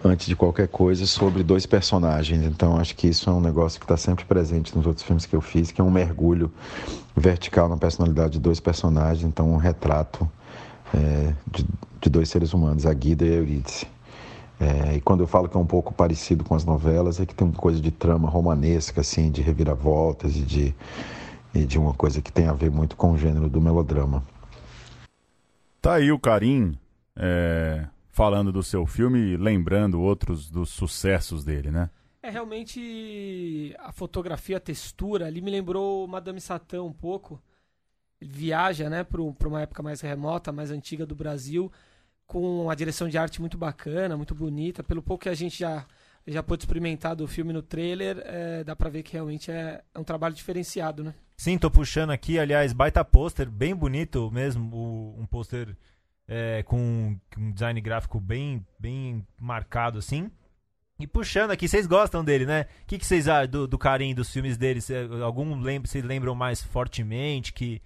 antes 0.05 0.27
de 0.27 0.37
qualquer 0.37 0.69
coisa, 0.69 1.07
sobre 1.07 1.43
dois 1.43 1.67
personagens. 1.67 2.45
Então, 2.45 2.77
acho 2.77 2.95
que 2.95 3.09
isso 3.09 3.31
é 3.31 3.33
um 3.33 3.41
negócio 3.41 3.79
que 3.79 3.85
está 3.85 3.97
sempre 3.97 4.25
presente 4.25 4.77
nos 4.77 4.87
outros 4.87 5.05
filmes 5.05 5.27
que 5.27 5.35
eu 5.35 5.41
fiz, 5.41 5.71
que 5.71 5.81
é 5.81 5.85
um 5.85 5.91
mergulho 5.91 6.53
vertical 7.17 7.69
na 7.69 7.77
personalidade 7.77 8.35
de 8.35 8.41
dois 8.41 8.61
personagens. 8.61 9.25
Então, 9.25 9.51
um 9.51 9.57
retrato 9.57 10.29
é, 10.95 11.33
de, 11.51 11.67
de, 12.01 12.11
dois 12.11 12.29
seres 12.29 12.53
humanos, 12.53 12.87
a 12.87 12.93
Guida 12.93 13.25
e 13.25 13.31
a 13.31 13.35
Eurídice. 13.37 13.87
É, 14.59 14.95
e 14.97 15.01
quando 15.01 15.21
eu 15.21 15.27
falo 15.27 15.49
que 15.49 15.57
é 15.57 15.61
um 15.61 15.67
pouco 15.67 15.93
parecido 15.93 16.45
com 16.45 16.55
as 16.55 16.65
novelas, 16.65 17.21
é 17.21 17.27
que 17.27 17.35
tem 17.35 17.47
uma 17.47 17.57
coisa 17.57 17.81
de 17.81 17.91
trama 17.91 18.29
romanesca, 18.29 19.01
assim, 19.01 19.31
de 19.31 19.43
reviravoltas 19.43 20.37
e 20.37 20.41
de, 20.41 20.75
e 21.55 21.65
de 21.65 21.79
uma 21.79 21.93
coisa 21.93 22.23
que 22.23 22.33
tem 22.33 22.47
a 22.47 22.53
ver 22.53 22.71
muito 22.71 22.97
com 22.97 23.13
o 23.13 23.19
gênero 23.19 23.49
do 23.49 23.61
melodrama. 23.61 24.23
Tá 25.87 25.95
aí 25.95 26.11
o 26.11 26.19
Karim 26.19 26.77
é, 27.15 27.87
falando 28.09 28.51
do 28.51 28.61
seu 28.61 28.85
filme 28.87 29.21
e 29.21 29.37
lembrando 29.37 30.01
outros 30.01 30.51
dos 30.51 30.71
sucessos 30.71 31.45
dele, 31.45 31.71
né? 31.71 31.89
É, 32.21 32.29
realmente 32.29 33.73
a 33.79 33.93
fotografia, 33.93 34.57
a 34.57 34.61
textura 34.61 35.27
ali 35.27 35.41
me 35.41 35.49
lembrou 35.49 36.09
Madame 36.09 36.41
Satã 36.41 36.83
um 36.83 36.93
pouco 36.93 37.41
viaja 38.21 38.91
né, 38.91 39.05
para 39.05 39.23
uma 39.23 39.63
época 39.63 39.81
mais 39.81 40.01
remota, 40.01 40.51
mais 40.51 40.73
antiga 40.73 41.07
do 41.07 41.15
Brasil, 41.15 41.71
com 42.27 42.63
uma 42.63 42.75
direção 42.75 43.09
de 43.09 43.17
arte 43.17 43.41
muito 43.41 43.57
bacana, 43.57 44.17
muito 44.17 44.35
bonita. 44.35 44.83
Pelo 44.83 45.01
pouco 45.01 45.23
que 45.23 45.29
a 45.29 45.35
gente 45.35 45.61
já, 45.61 45.87
já 46.27 46.43
pôde 46.43 46.63
experimentar 46.63 47.15
do 47.15 47.27
filme 47.29 47.53
no 47.53 47.63
trailer, 47.63 48.21
é, 48.25 48.65
dá 48.65 48.75
pra 48.75 48.91
ver 48.91 49.03
que 49.03 49.13
realmente 49.13 49.51
é, 49.51 49.83
é, 49.95 49.99
um 49.99 50.05
trabalho 50.05 50.35
diferenciado, 50.35 51.05
né? 51.05 51.15
Sim, 51.37 51.59
tô 51.59 51.71
puxando 51.71 52.11
aqui, 52.11 52.39
aliás, 52.39 52.73
baita 52.73 53.05
pôster, 53.05 53.51
bem 53.51 53.75
bonito 53.75 54.31
mesmo, 54.31 55.15
um 55.19 55.27
pôster 55.27 55.77
é, 56.27 56.63
com 56.65 57.17
um 57.37 57.53
design 57.53 57.81
gráfico 57.81 58.19
bem, 58.19 58.67
bem 58.79 59.25
marcado 59.39 59.99
assim. 59.99 60.31
E 60.99 61.07
puxando 61.07 61.51
aqui, 61.51 61.69
vocês 61.69 61.87
gostam 61.87 62.25
dele, 62.25 62.47
né? 62.47 62.67
O 62.83 62.87
que, 62.87 63.05
vocês 63.05 63.29
acham 63.29 63.51
do, 63.51 63.69
do 63.69 63.79
carinho 63.79 64.17
dos 64.17 64.33
filmes 64.33 64.57
dele? 64.57 64.81
Cê, 64.81 65.07
algum 65.23 65.61
lembra, 65.61 65.87
vocês 65.87 66.03
lembram 66.03 66.35
mais 66.35 66.63
fortemente 66.63 67.53
que 67.53 67.83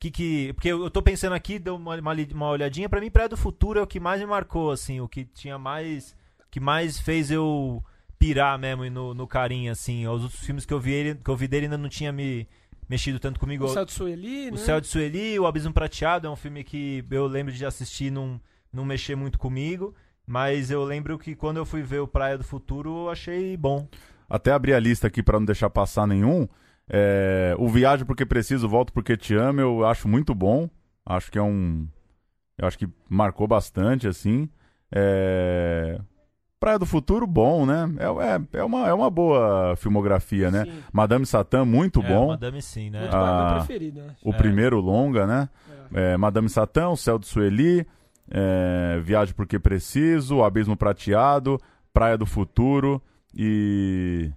que, 0.00 0.12
que 0.12 0.52
porque 0.54 0.68
eu 0.68 0.88
tô 0.90 1.02
pensando 1.02 1.32
aqui 1.32 1.58
deu 1.58 1.74
uma, 1.74 1.96
uma, 1.96 2.14
uma 2.32 2.50
olhadinha 2.50 2.88
para 2.88 3.00
mim 3.00 3.10
Praia 3.10 3.28
do 3.28 3.36
Futuro 3.36 3.80
é 3.80 3.82
o 3.82 3.86
que 3.86 3.98
mais 3.98 4.20
me 4.20 4.26
marcou 4.28 4.70
assim 4.70 5.00
o 5.00 5.08
que 5.08 5.24
tinha 5.24 5.58
mais 5.58 6.14
que 6.50 6.60
mais 6.60 6.98
fez 6.98 7.30
eu 7.30 7.82
pirar 8.18 8.58
mesmo 8.58 8.88
no, 8.90 9.14
no 9.14 9.26
carinho 9.26 9.70
assim 9.70 10.06
os 10.06 10.22
outros 10.22 10.40
filmes 10.40 10.66
que 10.66 10.74
eu 10.74 10.80
vi 10.80 10.92
ele 10.92 11.14
que 11.14 11.30
eu 11.30 11.36
vi 11.36 11.46
dele 11.46 11.66
ainda 11.66 11.78
não 11.78 11.88
tinha 11.88 12.12
me 12.12 12.48
mexido 12.88 13.20
tanto 13.20 13.38
comigo 13.38 13.64
o 13.64 13.68
Céu 13.68 13.84
de 13.84 13.92
Sueli 13.92 14.48
o 14.48 14.52
né? 14.52 14.56
Céu 14.56 14.80
de 14.80 14.86
Sueli 14.86 15.38
o 15.38 15.46
Abismo 15.46 15.72
Prateado 15.72 16.26
é 16.26 16.30
um 16.30 16.36
filme 16.36 16.64
que 16.64 17.04
eu 17.10 17.26
lembro 17.26 17.52
de 17.52 17.64
assistir 17.64 18.10
não 18.10 18.40
não 18.72 18.84
mexer 18.84 19.14
muito 19.14 19.38
comigo 19.38 19.94
mas 20.26 20.70
eu 20.70 20.84
lembro 20.84 21.18
que 21.18 21.34
quando 21.34 21.58
eu 21.58 21.64
fui 21.64 21.82
ver 21.82 22.00
o 22.00 22.08
Praia 22.08 22.36
do 22.36 22.44
Futuro 22.44 23.04
eu 23.04 23.10
achei 23.10 23.56
bom 23.56 23.86
até 24.28 24.52
abrir 24.52 24.74
a 24.74 24.80
lista 24.80 25.06
aqui 25.06 25.22
para 25.22 25.38
não 25.38 25.46
deixar 25.46 25.70
passar 25.70 26.06
nenhum 26.06 26.48
é, 26.88 27.54
o 27.58 27.68
Viajo 27.68 28.06
Porque 28.06 28.24
Preciso, 28.24 28.68
Volto 28.68 28.92
Porque 28.92 29.16
Te 29.16 29.34
Amo, 29.34 29.60
eu 29.60 29.86
acho 29.86 30.08
muito 30.08 30.34
bom. 30.34 30.68
Acho 31.04 31.30
que 31.30 31.38
é 31.38 31.42
um. 31.42 31.86
Eu 32.56 32.66
acho 32.66 32.78
que 32.78 32.88
marcou 33.08 33.46
bastante, 33.46 34.08
assim. 34.08 34.48
É... 34.90 36.00
Praia 36.60 36.78
do 36.78 36.86
Futuro, 36.86 37.26
bom, 37.26 37.64
né? 37.64 37.88
É, 37.98 38.56
é, 38.56 38.60
é, 38.60 38.64
uma, 38.64 38.88
é 38.88 38.92
uma 38.92 39.08
boa 39.08 39.76
filmografia, 39.76 40.50
né? 40.50 40.64
Sim. 40.64 40.72
Madame 40.92 41.24
Satã, 41.24 41.64
muito 41.64 42.00
é, 42.00 42.08
bom. 42.08 42.28
Madame 42.28 42.60
sim, 42.60 42.90
né? 42.90 43.00
Muito 43.02 43.16
Ah, 43.16 43.46
meu 43.50 43.58
preferido, 43.64 44.00
né? 44.00 44.14
O 44.24 44.30
É. 44.30 44.36
primeiro 44.36 44.80
longa, 44.80 45.26
né? 45.26 45.48
É. 45.94 46.12
É, 46.12 46.16
Madame 46.16 46.48
Satã, 46.48 46.88
O 46.88 46.96
Céu 46.96 47.18
de 47.18 47.26
Sueli, 47.26 47.86
é, 48.30 49.00
Viagem 49.04 49.34
Porque 49.34 49.58
Preciso, 49.58 50.42
Abismo 50.42 50.76
Prateado, 50.76 51.60
Praia 51.92 52.18
do 52.18 52.26
Futuro 52.26 53.00
e. 53.34 54.30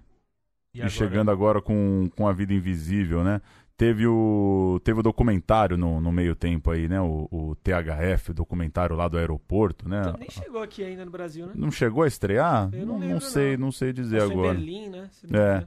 E, 0.74 0.78
agora- 0.78 0.90
chegando 0.90 1.30
agora 1.30 1.60
com, 1.60 2.08
com 2.16 2.26
A 2.26 2.32
Vida 2.32 2.54
Invisível, 2.54 3.22
né? 3.22 3.42
Teve 3.82 4.06
o, 4.06 4.80
teve 4.84 5.00
o 5.00 5.02
documentário 5.02 5.76
no, 5.76 6.00
no 6.00 6.12
meio 6.12 6.36
tempo 6.36 6.70
aí, 6.70 6.86
né? 6.86 7.00
O, 7.00 7.26
o 7.32 7.56
THF, 7.56 8.30
o 8.30 8.34
documentário 8.34 8.94
lá 8.94 9.08
do 9.08 9.18
aeroporto, 9.18 9.88
né? 9.88 10.02
Então, 10.02 10.16
nem 10.20 10.30
chegou 10.30 10.62
aqui 10.62 10.84
ainda 10.84 11.04
no 11.04 11.10
Brasil, 11.10 11.46
né? 11.46 11.52
Não 11.56 11.68
chegou 11.68 12.04
a 12.04 12.06
estrear? 12.06 12.70
Eu 12.72 12.86
não 12.86 12.94
não, 12.94 13.00
lembro, 13.00 13.20
sei, 13.20 13.56
não. 13.56 13.66
não 13.66 13.72
sei 13.72 13.92
dizer 13.92 14.20
Passou 14.20 14.32
agora. 14.34 14.54
em 14.54 14.56
Berlim, 14.56 14.88
né? 14.88 15.10
Não 15.28 15.40
É. 15.40 15.66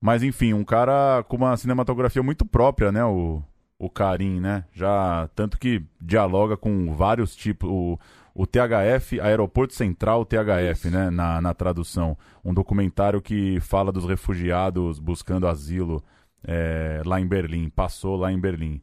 Mas 0.00 0.22
enfim, 0.22 0.54
um 0.54 0.64
cara 0.64 1.22
com 1.24 1.36
uma 1.36 1.54
cinematografia 1.58 2.22
muito 2.22 2.46
própria, 2.46 2.90
né? 2.90 3.04
O, 3.04 3.42
o 3.78 3.90
Karim, 3.90 4.40
né? 4.40 4.64
Já 4.72 5.28
tanto 5.34 5.58
que 5.58 5.82
dialoga 6.00 6.56
com 6.56 6.94
vários 6.94 7.36
tipos. 7.36 7.68
O, 7.68 7.98
o 8.34 8.46
THF, 8.46 9.20
Aeroporto 9.20 9.74
Central 9.74 10.24
THF, 10.24 10.88
né? 10.88 11.10
Na, 11.10 11.38
na 11.38 11.52
tradução. 11.52 12.16
Um 12.42 12.54
documentário 12.54 13.20
que 13.20 13.60
fala 13.60 13.92
dos 13.92 14.06
refugiados 14.06 14.98
buscando 14.98 15.46
asilo 15.46 16.02
é, 16.44 17.02
lá 17.04 17.20
em 17.20 17.26
Berlim. 17.26 17.68
Passou 17.68 18.16
lá 18.16 18.32
em 18.32 18.38
Berlim. 18.38 18.80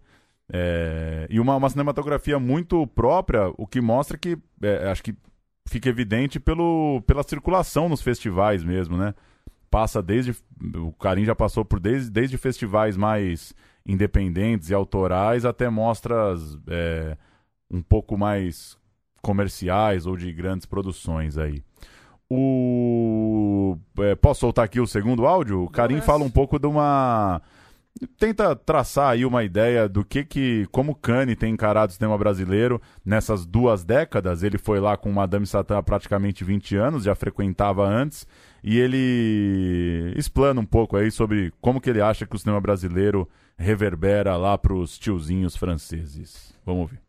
É, 0.52 1.28
e 1.30 1.40
uma, 1.40 1.56
uma 1.56 1.70
cinematografia 1.70 2.40
muito 2.40 2.88
própria, 2.88 3.52
o 3.58 3.68
que 3.68 3.82
mostra 3.82 4.18
que 4.18 4.38
é, 4.62 4.90
acho 4.90 5.04
que 5.04 5.16
fica 5.68 5.90
evidente 5.90 6.40
pelo, 6.40 7.02
pela 7.06 7.24
circulação 7.24 7.90
nos 7.90 8.02
festivais 8.02 8.64
mesmo, 8.64 8.98
né? 8.98 9.14
Passa 9.70 10.02
desde. 10.02 10.34
O 10.76 10.94
Karim 10.94 11.26
já 11.26 11.36
passou 11.36 11.66
por 11.66 11.80
desde, 11.80 12.10
desde 12.10 12.38
festivais 12.38 12.96
mais 12.96 13.54
independentes 13.86 14.70
e 14.70 14.74
autorais 14.74 15.44
até 15.44 15.70
mostras 15.70 16.58
é, 16.68 17.18
um 17.70 17.82
pouco 17.82 18.18
mais 18.18 18.78
comerciais 19.22 20.06
ou 20.06 20.16
de 20.16 20.32
grandes 20.32 20.66
produções 20.66 21.38
aí. 21.38 21.64
O. 22.30 23.78
é, 24.00 24.16
posso 24.16 24.42
soltar 24.42 24.66
aqui 24.66 24.80
o 24.80 24.88
segundo 24.88 25.26
áudio? 25.26 25.64
O 25.64 25.70
Karim 25.70 26.02
fala 26.02 26.24
um 26.24 26.30
pouco 26.30 26.60
de 26.60 26.68
uma. 26.68 27.42
Tenta 28.20 28.56
traçar 28.56 29.10
aí 29.10 29.26
uma 29.26 29.44
ideia 29.44 29.88
do 29.88 30.04
que 30.04 30.24
que. 30.24 30.68
Como 30.72 30.94
Cane 30.94 31.36
tem 31.36 31.54
encarado 31.54 31.92
o 31.92 31.96
cinema 31.96 32.18
brasileiro 32.18 32.82
nessas 33.06 33.46
duas 33.46 33.84
décadas. 33.84 34.44
Ele 34.44 34.58
foi 34.58 34.80
lá 34.80 34.98
com 34.98 35.12
Madame 35.12 35.48
Satã 35.48 35.78
há 35.78 35.84
praticamente 35.84 36.44
20 36.44 36.76
anos, 36.76 37.04
já 37.06 37.16
frequentava 37.16 37.88
antes. 37.88 38.28
E 38.64 38.78
ele 38.78 40.14
explana 40.18 40.60
um 40.60 40.66
pouco 40.66 40.98
aí 40.98 41.10
sobre 41.10 41.54
como 41.62 41.80
que 41.80 41.90
ele 41.90 42.02
acha 42.02 42.26
que 42.28 42.36
o 42.36 42.40
cinema 42.40 42.60
brasileiro 42.60 43.28
reverbera 43.58 44.36
lá 44.36 44.58
pros 44.58 45.00
tiozinhos 45.00 45.56
franceses. 45.56 46.54
Vamos 46.66 46.82
ouvir. 46.82 47.07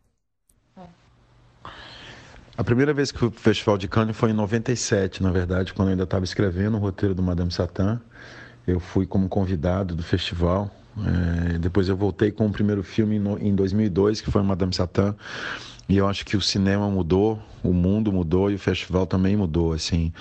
A 2.59 2.65
primeira 2.65 2.93
vez 2.93 3.13
que 3.13 3.19
fui 3.21 3.31
pro 3.31 3.39
Festival 3.41 3.79
de 3.79 3.87
Cannes 3.87 4.17
foi 4.17 4.31
em 4.31 4.33
97, 4.33 5.23
na 5.23 5.31
verdade, 5.31 5.73
quando 5.73 5.89
eu 5.89 5.93
ainda 5.93 6.03
estava 6.03 6.25
escrevendo 6.25 6.77
o 6.77 6.81
roteiro 6.81 7.15
do 7.15 7.23
Madame 7.23 7.53
Satã. 7.53 8.01
Eu 8.67 8.81
fui 8.81 9.07
como 9.07 9.29
convidado 9.29 9.95
do 9.95 10.03
festival. 10.03 10.69
É, 11.55 11.59
depois 11.59 11.89
eu 11.89 11.97
voltei 11.97 12.33
com 12.33 12.47
o 12.49 12.51
primeiro 12.51 12.83
filme 12.83 13.15
em 13.15 13.19
no- 13.21 13.39
em 13.39 13.55
2002, 13.55 14.21
que 14.21 14.29
foi 14.33 14.43
Madame 14.43 14.75
Satã. 14.75 15.15
E 15.89 15.97
eu 15.99 16.09
acho 16.09 16.27
que 16.27 16.37
o 16.37 16.41
cinema 16.41 16.91
mudou, 16.91 17.41
o 17.63 17.73
mundo 17.73 18.13
mudou 18.13 18.51
e 18.51 18.57
o 18.57 18.59
festival 18.59 19.07
também 19.07 19.37
mudou, 19.37 19.73
assim. 19.73 20.13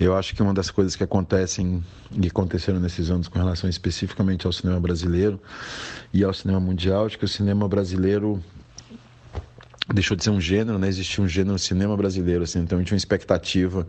Eu 0.00 0.16
acho 0.16 0.34
que 0.34 0.42
uma 0.42 0.54
das 0.54 0.70
coisas 0.70 0.96
que 0.96 1.04
acontecem 1.04 1.84
e 2.10 2.26
aconteceram 2.26 2.80
nesses 2.80 3.10
anos 3.10 3.28
com 3.28 3.38
relação 3.38 3.68
especificamente 3.68 4.46
ao 4.46 4.52
cinema 4.54 4.80
brasileiro 4.80 5.38
e 6.10 6.24
ao 6.24 6.32
cinema 6.32 6.58
mundial, 6.58 7.04
acho 7.04 7.18
que 7.18 7.24
o 7.26 7.28
cinema 7.28 7.68
brasileiro 7.68 8.42
deixou 9.88 10.16
de 10.16 10.24
ser 10.24 10.30
um 10.30 10.40
gênero, 10.40 10.78
né? 10.78 10.88
Existia 10.88 11.22
um 11.22 11.28
gênero 11.28 11.58
cinema 11.58 11.96
brasileiro, 11.96 12.44
assim. 12.44 12.60
Então 12.60 12.78
a 12.78 12.80
gente 12.80 12.88
tinha 12.88 12.96
uma 12.96 12.98
expectativa 12.98 13.86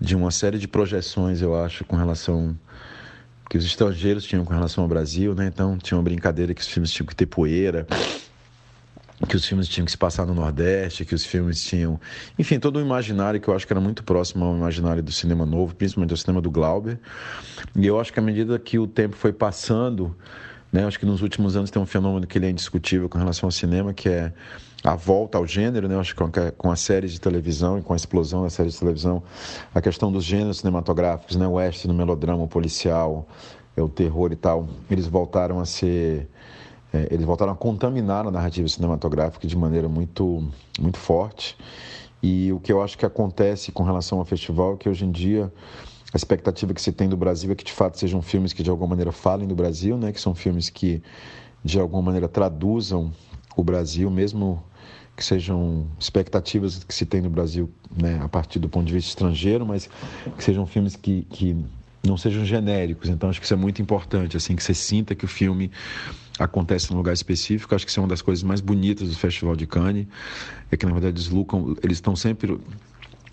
de 0.00 0.16
uma 0.16 0.30
série 0.30 0.58
de 0.58 0.68
projeções, 0.68 1.40
eu 1.40 1.54
acho, 1.56 1.84
com 1.84 1.96
relação 1.96 2.56
que 3.48 3.58
os 3.58 3.64
estrangeiros 3.64 4.24
tinham 4.24 4.44
com 4.44 4.52
relação 4.52 4.82
ao 4.82 4.88
Brasil, 4.88 5.34
né? 5.34 5.46
Então 5.46 5.78
tinha 5.78 5.96
uma 5.96 6.02
brincadeira 6.02 6.54
que 6.54 6.60
os 6.60 6.68
filmes 6.68 6.90
tinham 6.90 7.06
que 7.06 7.14
ter 7.14 7.26
poeira, 7.26 7.86
que 9.28 9.36
os 9.36 9.44
filmes 9.44 9.68
tinham 9.68 9.84
que 9.84 9.90
se 9.90 9.98
passar 9.98 10.26
no 10.26 10.34
Nordeste, 10.34 11.04
que 11.04 11.14
os 11.14 11.24
filmes 11.24 11.62
tinham, 11.62 12.00
enfim, 12.38 12.58
todo 12.58 12.78
um 12.78 12.82
imaginário 12.82 13.40
que 13.40 13.48
eu 13.48 13.54
acho 13.54 13.66
que 13.66 13.72
era 13.72 13.80
muito 13.80 14.02
próximo 14.02 14.44
ao 14.44 14.56
imaginário 14.56 15.02
do 15.02 15.12
cinema 15.12 15.46
novo, 15.46 15.74
principalmente 15.74 16.10
do 16.10 16.16
cinema 16.16 16.40
do 16.40 16.50
Glauber. 16.50 16.98
E 17.76 17.86
eu 17.86 18.00
acho 18.00 18.12
que 18.12 18.18
à 18.18 18.22
medida 18.22 18.58
que 18.58 18.78
o 18.78 18.86
tempo 18.86 19.16
foi 19.16 19.32
passando, 19.32 20.16
né, 20.72 20.84
acho 20.84 20.98
que 20.98 21.06
nos 21.06 21.22
últimos 21.22 21.56
anos 21.56 21.70
tem 21.70 21.80
um 21.80 21.86
fenômeno 21.86 22.26
que 22.26 22.36
ele 22.36 22.46
é 22.46 22.50
indiscutível 22.50 23.08
com 23.08 23.18
relação 23.18 23.46
ao 23.46 23.52
cinema, 23.52 23.94
que 23.94 24.08
é 24.08 24.32
a 24.84 24.94
volta 24.94 25.38
ao 25.38 25.46
gênero, 25.46 25.88
né? 25.88 25.98
Acho 25.98 26.14
que 26.14 26.22
com 26.58 26.70
a- 26.70 26.76
séries 26.76 27.12
de 27.12 27.20
televisão 27.20 27.78
e 27.78 27.82
com 27.82 27.94
a 27.94 27.96
explosão 27.96 28.42
das 28.42 28.52
séries 28.52 28.74
de 28.74 28.78
televisão, 28.80 29.22
a 29.74 29.80
questão 29.80 30.12
dos 30.12 30.22
gêneros 30.24 30.58
cinematográficos, 30.58 31.36
né? 31.36 31.46
O 31.46 31.52
western, 31.52 31.94
o 31.94 31.96
melodrama, 31.96 32.42
o 32.42 32.48
policial, 32.48 33.26
é 33.74 33.82
o 33.82 33.88
terror 33.88 34.30
e 34.30 34.36
tal, 34.36 34.68
eles 34.90 35.06
voltaram 35.06 35.58
a 35.58 35.64
ser 35.64 36.28
é, 36.92 37.08
eles 37.10 37.26
voltaram 37.26 37.52
a 37.52 37.56
contaminar 37.56 38.24
a 38.24 38.30
narrativa 38.30 38.68
cinematográfica 38.68 39.48
de 39.48 39.56
maneira 39.56 39.88
muito, 39.88 40.46
muito 40.78 40.96
forte. 40.96 41.56
E 42.22 42.52
o 42.52 42.60
que 42.60 42.72
eu 42.72 42.80
acho 42.80 42.96
que 42.96 43.04
acontece 43.04 43.72
com 43.72 43.82
relação 43.82 44.20
ao 44.20 44.24
festival 44.24 44.74
é 44.74 44.76
que 44.76 44.88
hoje 44.88 45.04
em 45.04 45.10
dia 45.10 45.52
a 46.12 46.16
expectativa 46.16 46.72
que 46.72 46.80
se 46.80 46.92
tem 46.92 47.08
do 47.08 47.16
Brasil 47.16 47.50
é 47.50 47.54
que 47.56 47.64
de 47.64 47.72
fato 47.72 47.98
sejam 47.98 48.22
filmes 48.22 48.52
que 48.52 48.62
de 48.62 48.70
alguma 48.70 48.90
maneira 48.90 49.10
falem 49.10 49.48
do 49.48 49.56
Brasil, 49.56 49.96
né? 49.96 50.12
Que 50.12 50.20
são 50.20 50.34
filmes 50.36 50.70
que 50.70 51.02
de 51.64 51.80
alguma 51.80 52.02
maneira 52.02 52.28
traduzam 52.28 53.10
o 53.56 53.64
Brasil, 53.64 54.08
mesmo 54.08 54.62
que 55.16 55.24
sejam 55.24 55.86
expectativas 55.98 56.82
que 56.82 56.94
se 56.94 57.06
tem 57.06 57.20
no 57.20 57.30
Brasil, 57.30 57.70
né? 57.96 58.20
A 58.22 58.28
partir 58.28 58.58
do 58.58 58.68
ponto 58.68 58.86
de 58.86 58.92
vista 58.92 59.08
estrangeiro, 59.08 59.64
mas 59.64 59.88
que 60.36 60.42
sejam 60.42 60.66
filmes 60.66 60.96
que, 60.96 61.22
que 61.30 61.56
não 62.04 62.16
sejam 62.16 62.44
genéricos. 62.44 63.08
Então 63.08 63.30
acho 63.30 63.40
que 63.40 63.46
isso 63.46 63.54
é 63.54 63.56
muito 63.56 63.80
importante, 63.80 64.36
assim, 64.36 64.56
que 64.56 64.62
você 64.62 64.74
sinta 64.74 65.14
que 65.14 65.24
o 65.24 65.28
filme 65.28 65.70
acontece 66.38 66.90
num 66.90 66.96
lugar 66.96 67.12
específico. 67.12 67.74
Acho 67.74 67.84
que 67.84 67.90
isso 67.90 68.00
é 68.00 68.02
uma 68.02 68.08
das 68.08 68.22
coisas 68.22 68.42
mais 68.42 68.60
bonitas 68.60 69.08
do 69.08 69.14
Festival 69.14 69.56
de 69.56 69.66
Cannes, 69.66 70.06
é 70.70 70.76
que 70.76 70.84
na 70.84 70.92
verdade 70.92 71.16
eles 71.16 71.28
lucram, 71.28 71.76
eles 71.82 71.98
estão 71.98 72.16
sempre 72.16 72.58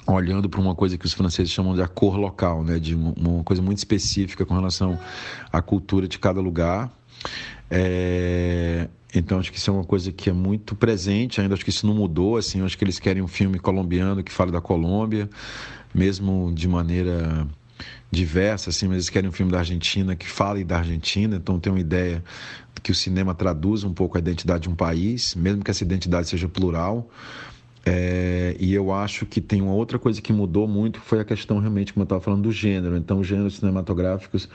olhando 0.07 0.49
para 0.49 0.59
uma 0.59 0.75
coisa 0.75 0.97
que 0.97 1.05
os 1.05 1.13
franceses 1.13 1.51
chamam 1.51 1.75
de 1.75 1.81
a 1.81 1.87
cor 1.87 2.17
local, 2.17 2.63
né, 2.63 2.79
de 2.79 2.95
uma, 2.95 3.43
coisa 3.43 3.61
muito 3.61 3.77
específica 3.77 4.45
com 4.45 4.55
relação 4.55 4.99
à 5.51 5.61
cultura 5.61 6.07
de 6.07 6.17
cada 6.19 6.41
lugar. 6.41 6.91
É, 7.69 8.89
Então 9.13 9.39
acho 9.39 9.51
que 9.51 9.57
isso 9.57 9.69
é 9.69 9.73
uma 9.73 9.83
coisa 9.83 10.11
que 10.11 10.29
é 10.29 10.33
muito 10.33 10.75
presente 10.75 11.41
ainda. 11.41 11.53
Acho 11.53 11.63
que 11.63 11.69
isso 11.69 11.85
não 11.85 11.93
mudou. 11.93 12.37
Assim, 12.37 12.63
acho 12.63 12.77
que 12.77 12.83
eles 12.83 12.99
querem 12.99 13.21
um 13.21 13.27
filme 13.27 13.59
colombiano 13.59 14.23
que 14.23 14.31
fale 14.31 14.51
da 14.51 14.61
Colômbia, 14.61 15.29
mesmo 15.93 16.51
de 16.53 16.67
maneira 16.67 17.47
diversa, 18.09 18.69
assim, 18.69 18.87
mas 18.87 18.95
eles 18.95 19.09
querem 19.09 19.29
um 19.29 19.31
filme 19.31 19.51
da 19.51 19.59
Argentina 19.59 20.15
que 20.15 20.27
fale 20.27 20.63
da 20.63 20.77
Argentina. 20.77 21.35
Então 21.35 21.59
tem 21.59 21.71
uma 21.71 21.79
ideia 21.79 22.23
que 22.83 22.91
o 22.91 22.95
cinema 22.95 23.35
traduz 23.35 23.83
um 23.83 23.93
pouco 23.93 24.17
a 24.17 24.19
identidade 24.19 24.63
de 24.63 24.69
um 24.69 24.75
país, 24.75 25.35
mesmo 25.35 25.63
que 25.63 25.71
essa 25.71 25.83
identidade 25.83 26.27
seja 26.27 26.47
plural. 26.47 27.09
É, 27.85 28.55
e 28.59 28.73
eu 28.73 28.91
acho 28.91 29.25
que 29.25 29.41
tem 29.41 29.61
uma 29.61 29.73
outra 29.73 29.97
coisa 29.97 30.21
que 30.21 30.31
mudou 30.31 30.67
muito, 30.67 30.99
que 30.99 31.05
foi 31.05 31.19
a 31.19 31.25
questão 31.25 31.59
realmente, 31.59 31.93
como 31.93 32.03
eu 32.03 32.05
estava 32.05 32.21
falando, 32.21 32.43
do 32.43 32.51
gênero. 32.51 32.95
Então, 32.95 33.19
os 33.19 33.27
gêneros 33.27 33.55
cinematográficos 33.55 34.47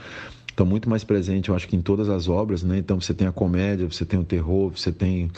estão 0.56 0.64
muito 0.64 0.88
mais 0.88 1.04
presentes, 1.04 1.48
eu 1.50 1.54
acho 1.54 1.68
que 1.68 1.76
em 1.76 1.82
todas 1.82 2.08
as 2.08 2.28
obras, 2.28 2.62
né? 2.62 2.78
Então, 2.78 2.98
você 2.98 3.12
tem 3.12 3.28
a 3.28 3.32
comédia, 3.32 3.86
você 3.86 4.06
tem 4.06 4.18
o 4.18 4.24
terror, 4.24 4.70
você 4.70 4.90
tem 4.90 5.30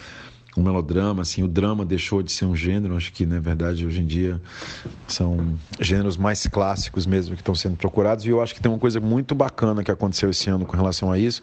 o 0.56 0.62
melodrama, 0.62 1.22
assim, 1.22 1.42
o 1.42 1.48
drama 1.48 1.84
deixou 1.84 2.22
de 2.22 2.30
ser 2.30 2.44
um 2.44 2.54
gênero, 2.54 2.96
acho 2.96 3.12
que, 3.12 3.26
na 3.26 3.40
verdade, 3.40 3.84
hoje 3.84 4.00
em 4.00 4.06
dia 4.06 4.40
são 5.08 5.58
gêneros 5.80 6.16
mais 6.16 6.46
clássicos 6.46 7.04
mesmo 7.04 7.34
que 7.34 7.42
estão 7.42 7.54
sendo 7.54 7.76
procurados, 7.76 8.24
e 8.24 8.28
eu 8.28 8.40
acho 8.40 8.54
que 8.54 8.60
tem 8.60 8.70
uma 8.70 8.78
coisa 8.78 9.00
muito 9.00 9.34
bacana 9.34 9.82
que 9.82 9.90
aconteceu 9.90 10.30
esse 10.30 10.48
ano 10.48 10.64
com 10.64 10.76
relação 10.76 11.10
a 11.10 11.18
isso, 11.18 11.42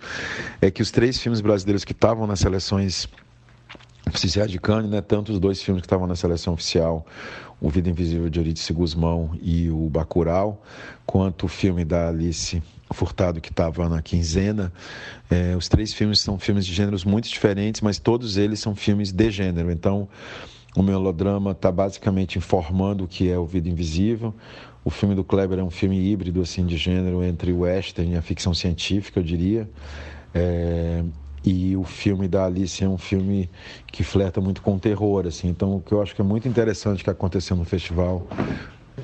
é 0.61 0.71
que 0.71 0.81
os 0.81 0.89
três 0.89 1.19
filmes 1.19 1.41
brasileiros 1.41 1.83
que 1.83 1.91
estavam 1.91 2.25
nas 2.25 2.39
seleções 2.39 3.07
oficiais 4.07 4.51
de 4.51 4.59
Cannes, 4.59 4.89
né? 4.89 5.01
Tanto 5.01 5.31
os 5.31 5.39
dois 5.39 5.61
filmes 5.61 5.81
que 5.81 5.85
estavam 5.85 6.07
na 6.07 6.15
seleção 6.15 6.53
oficial, 6.53 7.05
O 7.59 7.69
Vida 7.69 7.89
Invisível 7.89 8.29
de 8.29 8.39
Eurídice 8.39 8.71
Guzmão 8.73 9.31
e 9.41 9.69
o 9.69 9.89
Bacurau, 9.89 10.61
quanto 11.05 11.45
o 11.45 11.49
filme 11.49 11.83
da 11.83 12.09
Alice 12.09 12.61
Furtado 12.91 13.41
que 13.41 13.49
estava 13.49 13.89
na 13.89 14.01
quinzena. 14.01 14.71
É, 15.29 15.55
os 15.55 15.67
três 15.67 15.93
filmes 15.93 16.19
são 16.19 16.37
filmes 16.37 16.65
de 16.65 16.73
gêneros 16.73 17.03
muito 17.03 17.27
diferentes, 17.27 17.81
mas 17.81 17.97
todos 17.97 18.37
eles 18.37 18.59
são 18.59 18.75
filmes 18.75 19.11
de 19.11 19.31
gênero. 19.31 19.71
Então, 19.71 20.07
o 20.75 20.83
melodrama 20.83 21.51
está 21.51 21.71
basicamente 21.71 22.37
informando 22.37 23.05
o 23.05 23.07
que 23.07 23.29
é 23.29 23.37
o 23.37 23.45
Vida 23.45 23.67
Invisível. 23.69 24.33
O 24.83 24.91
filme 24.91 25.15
do 25.15 25.23
Kleber 25.23 25.57
é 25.57 25.63
um 25.63 25.71
filme 25.71 25.97
híbrido 25.97 26.41
assim 26.41 26.65
de 26.65 26.77
gênero 26.77 27.23
entre 27.23 27.51
o 27.51 27.61
western 27.61 28.13
e 28.13 28.15
a 28.15 28.21
ficção 28.21 28.53
científica, 28.53 29.19
eu 29.19 29.23
diria. 29.23 29.67
É, 30.33 31.03
e 31.45 31.77
o 31.77 31.83
filme 31.83 32.27
da 32.27 32.45
Alice 32.45 32.83
é 32.83 32.87
um 32.87 32.97
filme 32.97 33.49
que 33.87 34.03
flerta 34.03 34.41
muito 34.41 34.61
com 34.61 34.79
terror, 34.79 35.27
assim. 35.27 35.47
Então, 35.47 35.75
o 35.75 35.81
que 35.81 35.91
eu 35.91 36.01
acho 36.01 36.15
que 36.15 36.21
é 36.21 36.25
muito 36.25 36.47
interessante 36.47 37.03
que 37.03 37.09
aconteceu 37.09 37.55
no 37.55 37.65
festival 37.65 38.27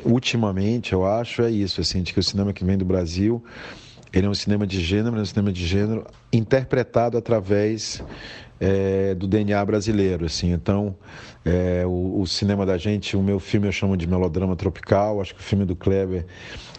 ultimamente, 0.03 0.93
eu 0.93 1.05
acho, 1.05 1.41
é 1.41 1.51
isso, 1.51 1.81
assim, 1.81 2.01
de 2.01 2.13
que 2.13 2.19
o 2.19 2.23
cinema 2.23 2.51
que 2.51 2.63
vem 2.63 2.77
do 2.77 2.85
Brasil 2.85 3.43
ele 4.13 4.27
é 4.27 4.29
um 4.29 4.33
cinema 4.33 4.67
de 4.67 4.81
gênero, 4.81 5.17
é 5.17 5.21
um 5.21 5.25
cinema 5.25 5.53
de 5.53 5.65
gênero 5.65 6.05
interpretado 6.33 7.17
através 7.17 8.03
é, 8.59 9.15
do 9.15 9.25
DNA 9.25 9.63
brasileiro, 9.63 10.25
assim. 10.25 10.51
Então, 10.51 10.95
é, 11.45 11.83
o, 11.85 12.19
o, 12.19 12.27
cinema 12.27 12.65
da 12.65 12.77
gente, 12.77 13.15
o 13.15 13.23
meu 13.23 13.39
filme 13.39 13.67
eu 13.67 13.71
chamo 13.71 13.95
de 13.95 14.05
melodrama 14.05 14.55
tropical. 14.55 15.21
Acho 15.21 15.33
que 15.33 15.39
o 15.39 15.43
filme 15.43 15.65
do 15.65 15.75
Kleber 15.75 16.25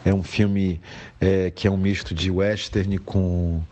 é 0.04 0.12
um 0.12 0.22
filme 0.22 0.80
é, 1.20 1.50
que 1.50 1.66
é 1.66 1.70
um 1.70 1.76
misto 1.76 2.14
de 2.14 2.30
western 2.30 2.98
com 2.98 3.62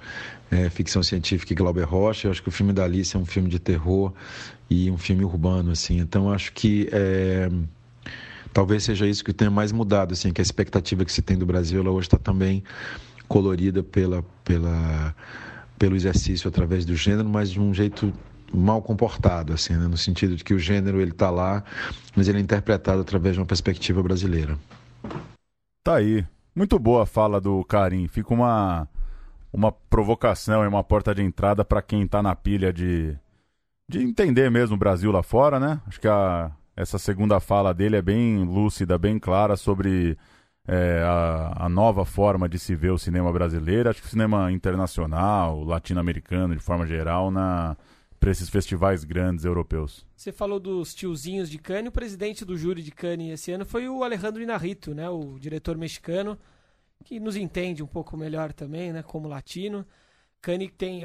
é, 0.51 0.69
ficção 0.69 1.03
científica 1.03 1.53
e 1.53 1.57
Glauber 1.57 1.85
Rocha. 1.85 2.27
Eu 2.27 2.33
acho 2.33 2.43
que 2.43 2.49
o 2.49 2.53
filme 2.53 2.73
da 2.73 2.85
Alice 2.85 3.17
é 3.17 3.19
um 3.19 3.25
filme 3.25 3.49
de 3.49 3.59
terror 3.59 4.13
e 4.69 4.91
um 4.91 4.99
filme 4.99 5.25
urbano, 5.25 5.71
assim. 5.73 5.99
Então, 5.99 6.31
acho 6.31 6.53
que 6.53 6.89
é, 6.93 7.49
talvez 8.53 8.85
seja 8.85 9.07
isso 9.07 9.25
que 9.25 9.33
tenha 9.33 9.51
mais 9.51 9.73
mudado, 9.73 10.13
assim, 10.13 10.33
que 10.33 10.41
a 10.41 10.43
expectativa 10.43 11.05
que 11.05 11.13
se 11.13 11.23
tem 11.23 11.39
do 11.39 11.47
Brasil, 11.47 11.81
ela 11.81 11.91
hoje 11.91 12.09
está 12.09 12.19
também 12.19 12.63
colorida 13.29 13.83
pela, 13.83 14.25
pela, 14.45 15.15
pelo 15.79 15.95
exercício 15.95 16.49
através 16.49 16.85
do 16.85 16.97
gênero, 16.97 17.29
mas 17.29 17.51
de 17.51 17.61
um 17.61 17.73
jeito 17.73 18.13
mal 18.53 18.83
comportado, 18.83 19.53
assim, 19.53 19.75
né? 19.75 19.87
no 19.87 19.97
sentido 19.97 20.35
de 20.35 20.43
que 20.43 20.53
o 20.53 20.59
gênero 20.59 21.01
ele 21.01 21.13
está 21.13 21.31
lá, 21.31 21.63
mas 22.17 22.27
ele 22.27 22.39
é 22.39 22.41
interpretado 22.41 23.01
através 23.01 23.37
de 23.37 23.41
uma 23.41 23.47
perspectiva 23.47 24.03
brasileira. 24.03 24.59
Tá 25.85 25.97
aí. 25.97 26.27
Muito 26.55 26.79
boa 26.79 27.05
a 27.05 27.07
fala 27.07 27.41
do 27.41 27.65
Karim. 27.65 28.09
Fica 28.09 28.35
uma, 28.35 28.89
uma 29.53 29.73
provocação 29.73 30.65
e 30.65 30.69
uma 30.69 30.85
porta 30.85 31.15
de 31.15 31.23
entrada 31.23 31.65
para 31.65 31.83
quem 31.83 32.03
está 32.03 32.23
na 32.23 32.35
pilha 32.35 32.73
de, 32.73 33.17
de 33.89 34.03
entender 34.03 34.51
mesmo 34.51 34.77
o 34.77 34.79
Brasil 34.79 35.11
lá 35.11 35.23
fora, 35.23 35.59
né? 35.59 35.81
Acho 35.87 36.01
que 36.01 36.09
a, 36.09 36.51
essa 36.77 36.99
segunda 36.99 37.41
fala 37.41 37.75
dele 37.75 37.97
é 37.97 38.03
bem 38.03 38.45
lúcida, 38.45 38.97
bem 38.97 39.19
clara 39.19 39.57
sobre 39.57 40.17
é, 40.67 41.03
a, 41.05 41.67
a, 41.67 41.69
nova 41.69 42.05
forma 42.05 42.49
de 42.49 42.59
se 42.59 42.75
ver 42.75 42.91
o 42.91 42.99
cinema 42.99 43.33
brasileiro, 43.33 43.91
acho 43.91 44.01
que 44.01 44.07
o 44.07 44.11
cinema 44.11 44.53
internacional, 44.53 45.65
latino-americano 45.65 46.55
de 46.55 46.63
forma 46.63 46.87
geral, 46.87 47.31
na 47.31 47.77
para 48.21 48.31
esses 48.31 48.51
festivais 48.51 49.03
grandes 49.03 49.47
europeus. 49.47 50.07
Você 50.15 50.31
falou 50.31 50.61
dos 50.61 50.95
tiozinhos 50.95 51.49
de 51.49 51.59
Cannes, 51.59 51.89
o 51.89 51.93
presidente 51.93 52.45
do 52.45 52.55
júri 52.55 52.83
de 52.83 52.91
Cannes 52.91 53.33
esse 53.33 53.51
ano 53.51 53.65
foi 53.65 53.89
o 53.89 54.05
Alejandro 54.05 54.43
Inarrito, 54.43 54.95
né, 54.95 55.09
o 55.09 55.39
diretor 55.39 55.79
mexicano, 55.79 56.39
que 57.05 57.19
nos 57.21 57.37
entende 57.37 57.83
um 57.83 57.87
pouco 57.87 58.17
melhor 58.17 58.53
também, 58.53 58.93
né, 58.93 59.03
como 59.03 59.29
latino. 59.29 59.87
Cannes 60.41 60.71
tem, 60.77 61.03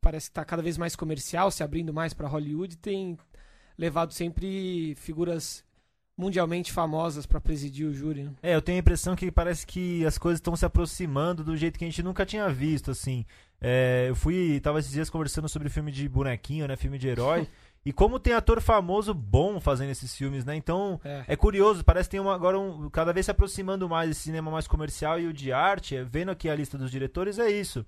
parece 0.00 0.26
que 0.26 0.30
está 0.30 0.44
cada 0.44 0.62
vez 0.62 0.76
mais 0.76 0.96
comercial, 0.96 1.50
se 1.50 1.62
abrindo 1.62 1.92
mais 1.92 2.12
para 2.12 2.28
Hollywood, 2.28 2.76
tem 2.76 3.18
levado 3.78 4.12
sempre 4.12 4.94
figuras 4.96 5.64
mundialmente 6.16 6.72
famosas 6.72 7.26
para 7.26 7.40
presidir 7.40 7.86
o 7.86 7.92
júri. 7.92 8.24
Né? 8.24 8.32
É, 8.42 8.54
eu 8.54 8.62
tenho 8.62 8.76
a 8.76 8.80
impressão 8.80 9.16
que 9.16 9.30
parece 9.30 9.66
que 9.66 10.04
as 10.04 10.18
coisas 10.18 10.38
estão 10.38 10.54
se 10.54 10.64
aproximando 10.64 11.42
do 11.42 11.56
jeito 11.56 11.78
que 11.78 11.84
a 11.84 11.88
gente 11.88 12.02
nunca 12.02 12.26
tinha 12.26 12.48
visto, 12.48 12.90
assim. 12.90 13.24
É, 13.60 14.06
eu 14.08 14.14
fui, 14.14 14.60
tava 14.60 14.78
esses 14.78 14.92
dias 14.92 15.08
conversando 15.08 15.48
sobre 15.48 15.68
filme 15.68 15.90
de 15.90 16.08
bonequinho, 16.08 16.68
né, 16.68 16.76
filme 16.76 16.98
de 16.98 17.08
herói. 17.08 17.48
E 17.84 17.92
como 17.92 18.20
tem 18.20 18.32
ator 18.32 18.60
famoso 18.60 19.12
bom 19.12 19.60
fazendo 19.60 19.90
esses 19.90 20.14
filmes, 20.14 20.44
né? 20.44 20.54
Então, 20.54 21.00
é, 21.04 21.24
é 21.28 21.36
curioso, 21.36 21.84
parece 21.84 22.08
que 22.08 22.12
tem 22.12 22.20
uma, 22.20 22.34
agora 22.34 22.58
um, 22.58 22.88
cada 22.88 23.12
vez 23.12 23.26
se 23.26 23.32
aproximando 23.32 23.88
mais 23.88 24.10
esse 24.10 24.20
cinema 24.20 24.50
mais 24.50 24.68
comercial 24.68 25.18
e 25.18 25.26
o 25.26 25.32
de 25.32 25.52
arte, 25.52 26.00
vendo 26.04 26.30
aqui 26.30 26.48
a 26.48 26.54
lista 26.54 26.78
dos 26.78 26.90
diretores, 26.90 27.38
é 27.38 27.50
isso. 27.50 27.84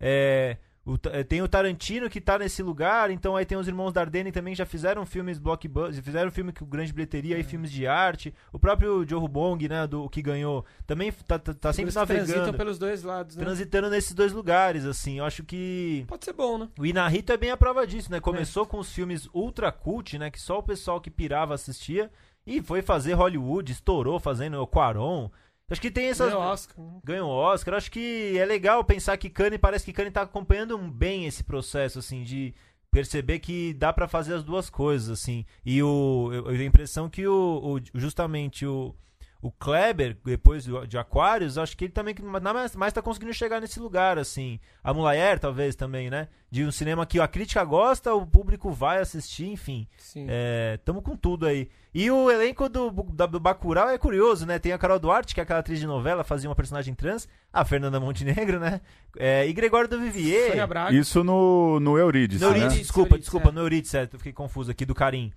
É, 0.00 0.56
o, 0.86 0.96
eh, 1.10 1.24
tem 1.24 1.42
o 1.42 1.48
Tarantino 1.48 2.08
que 2.08 2.20
tá 2.20 2.38
nesse 2.38 2.62
lugar, 2.62 3.10
então 3.10 3.34
aí 3.34 3.44
tem 3.44 3.58
os 3.58 3.66
irmãos 3.66 3.92
Dardenne 3.92 4.30
também 4.30 4.54
que 4.54 4.58
já 4.58 4.64
fizeram 4.64 5.04
filmes 5.04 5.36
blockbusters, 5.36 5.98
fizeram 5.98 6.30
filme 6.30 6.52
com 6.52 6.64
grande 6.64 6.92
bilheteria 6.92 7.36
e 7.36 7.40
é. 7.40 7.42
filmes 7.42 7.72
de 7.72 7.88
arte. 7.88 8.32
O 8.52 8.58
próprio 8.58 9.04
Joe 9.06 9.26
Bong, 9.26 9.68
né, 9.68 9.84
do 9.84 10.08
que 10.08 10.22
ganhou, 10.22 10.64
também 10.86 11.10
tá, 11.26 11.40
tá, 11.40 11.52
tá 11.52 11.72
sempre 11.72 11.92
navegando. 11.92 12.26
Transitam 12.26 12.54
pelos 12.54 12.78
dois 12.78 13.02
lados, 13.02 13.34
né? 13.34 13.42
Transitando 13.42 13.90
nesses 13.90 14.14
dois 14.14 14.32
lugares, 14.32 14.84
assim. 14.84 15.18
Eu 15.18 15.24
acho 15.24 15.42
que 15.42 16.04
pode 16.06 16.24
ser 16.24 16.32
bom, 16.32 16.56
né? 16.56 16.68
O 16.78 16.86
Inarito 16.86 17.32
é 17.32 17.36
bem 17.36 17.50
a 17.50 17.56
prova 17.56 17.84
disso, 17.84 18.12
né? 18.12 18.20
Começou 18.20 18.62
é. 18.62 18.66
com 18.66 18.78
os 18.78 18.92
filmes 18.92 19.28
ultra 19.34 19.72
cult, 19.72 20.16
né, 20.16 20.30
que 20.30 20.40
só 20.40 20.60
o 20.60 20.62
pessoal 20.62 21.00
que 21.00 21.10
pirava 21.10 21.52
assistia 21.52 22.08
e 22.46 22.62
foi 22.62 22.80
fazer 22.80 23.14
Hollywood, 23.14 23.72
estourou 23.72 24.20
fazendo 24.20 24.62
o 24.62 24.66
Quaron. 24.68 25.28
Acho 25.68 25.80
que 25.80 25.90
tem 25.90 26.06
essas. 26.06 26.28
Ganhou 26.28 26.42
Oscar. 26.42 26.76
Ganhou 27.04 27.30
Oscar. 27.30 27.74
Acho 27.74 27.90
que 27.90 28.38
é 28.38 28.44
legal 28.44 28.84
pensar 28.84 29.16
que 29.16 29.28
Kanye 29.28 29.58
parece 29.58 29.84
que 29.84 29.92
Kanye 29.92 30.10
tá 30.10 30.22
acompanhando 30.22 30.78
bem 30.78 31.26
esse 31.26 31.42
processo, 31.42 31.98
assim, 31.98 32.22
de 32.22 32.54
perceber 32.90 33.40
que 33.40 33.74
dá 33.74 33.92
para 33.92 34.06
fazer 34.06 34.34
as 34.34 34.44
duas 34.44 34.70
coisas, 34.70 35.10
assim. 35.10 35.44
E 35.64 35.82
o, 35.82 36.30
eu, 36.32 36.38
eu 36.38 36.52
tenho 36.52 36.62
a 36.62 36.66
impressão 36.66 37.10
que 37.10 37.26
o, 37.26 37.76
o 37.76 37.98
justamente 37.98 38.64
o, 38.64 38.94
o 39.40 39.50
Kleber, 39.50 40.16
depois 40.24 40.66
de 40.88 40.98
Aquários, 40.98 41.58
acho 41.58 41.76
que 41.76 41.84
ele 41.84 41.92
também 41.92 42.14
nada 42.22 42.54
mais, 42.54 42.74
mais 42.74 42.92
tá 42.92 43.02
conseguindo 43.02 43.32
chegar 43.32 43.60
nesse 43.60 43.78
lugar, 43.78 44.18
assim. 44.18 44.58
A 44.82 44.92
Mulayer, 44.92 45.38
talvez, 45.38 45.76
também, 45.76 46.10
né? 46.10 46.28
De 46.50 46.64
um 46.64 46.72
cinema 46.72 47.06
que 47.06 47.20
a 47.20 47.28
crítica 47.28 47.62
gosta, 47.64 48.14
o 48.14 48.26
público 48.26 48.70
vai 48.70 48.98
assistir, 48.98 49.46
enfim. 49.46 49.86
Sim. 49.98 50.26
É, 50.28 50.78
tamo 50.84 51.02
com 51.02 51.16
tudo 51.16 51.46
aí. 51.46 51.68
E 51.94 52.10
o 52.10 52.30
elenco 52.30 52.68
do, 52.68 52.90
do, 52.90 53.26
do 53.26 53.40
Bacurau 53.40 53.88
é 53.88 53.98
curioso, 53.98 54.44
né? 54.46 54.58
Tem 54.58 54.72
a 54.72 54.78
Carol 54.78 54.98
Duarte, 54.98 55.34
que 55.34 55.40
é 55.40 55.42
aquela 55.42 55.60
atriz 55.60 55.78
de 55.78 55.86
novela, 55.86 56.24
fazia 56.24 56.48
uma 56.48 56.56
personagem 56.56 56.94
trans. 56.94 57.28
A 57.52 57.64
Fernanda 57.64 58.00
Montenegro, 58.00 58.58
né? 58.60 58.80
É, 59.18 59.46
e 59.46 59.52
Gregório 59.52 59.88
do 59.88 59.98
Vivier. 59.98 60.52
Isso 60.94 61.24
no, 61.24 61.80
no 61.80 61.96
Euridice, 61.96 62.42
No 62.42 62.50
Euridice, 62.50 62.76
né? 62.76 62.82
desculpa, 62.82 63.14
Euridice, 63.14 63.22
desculpa, 63.22 63.48
é. 63.48 63.52
no 63.52 63.60
Euridice, 63.60 63.96
é, 63.96 64.06
fiquei 64.06 64.32
confuso 64.32 64.70
aqui, 64.70 64.84
do 64.84 64.94
Carim. 64.94 65.32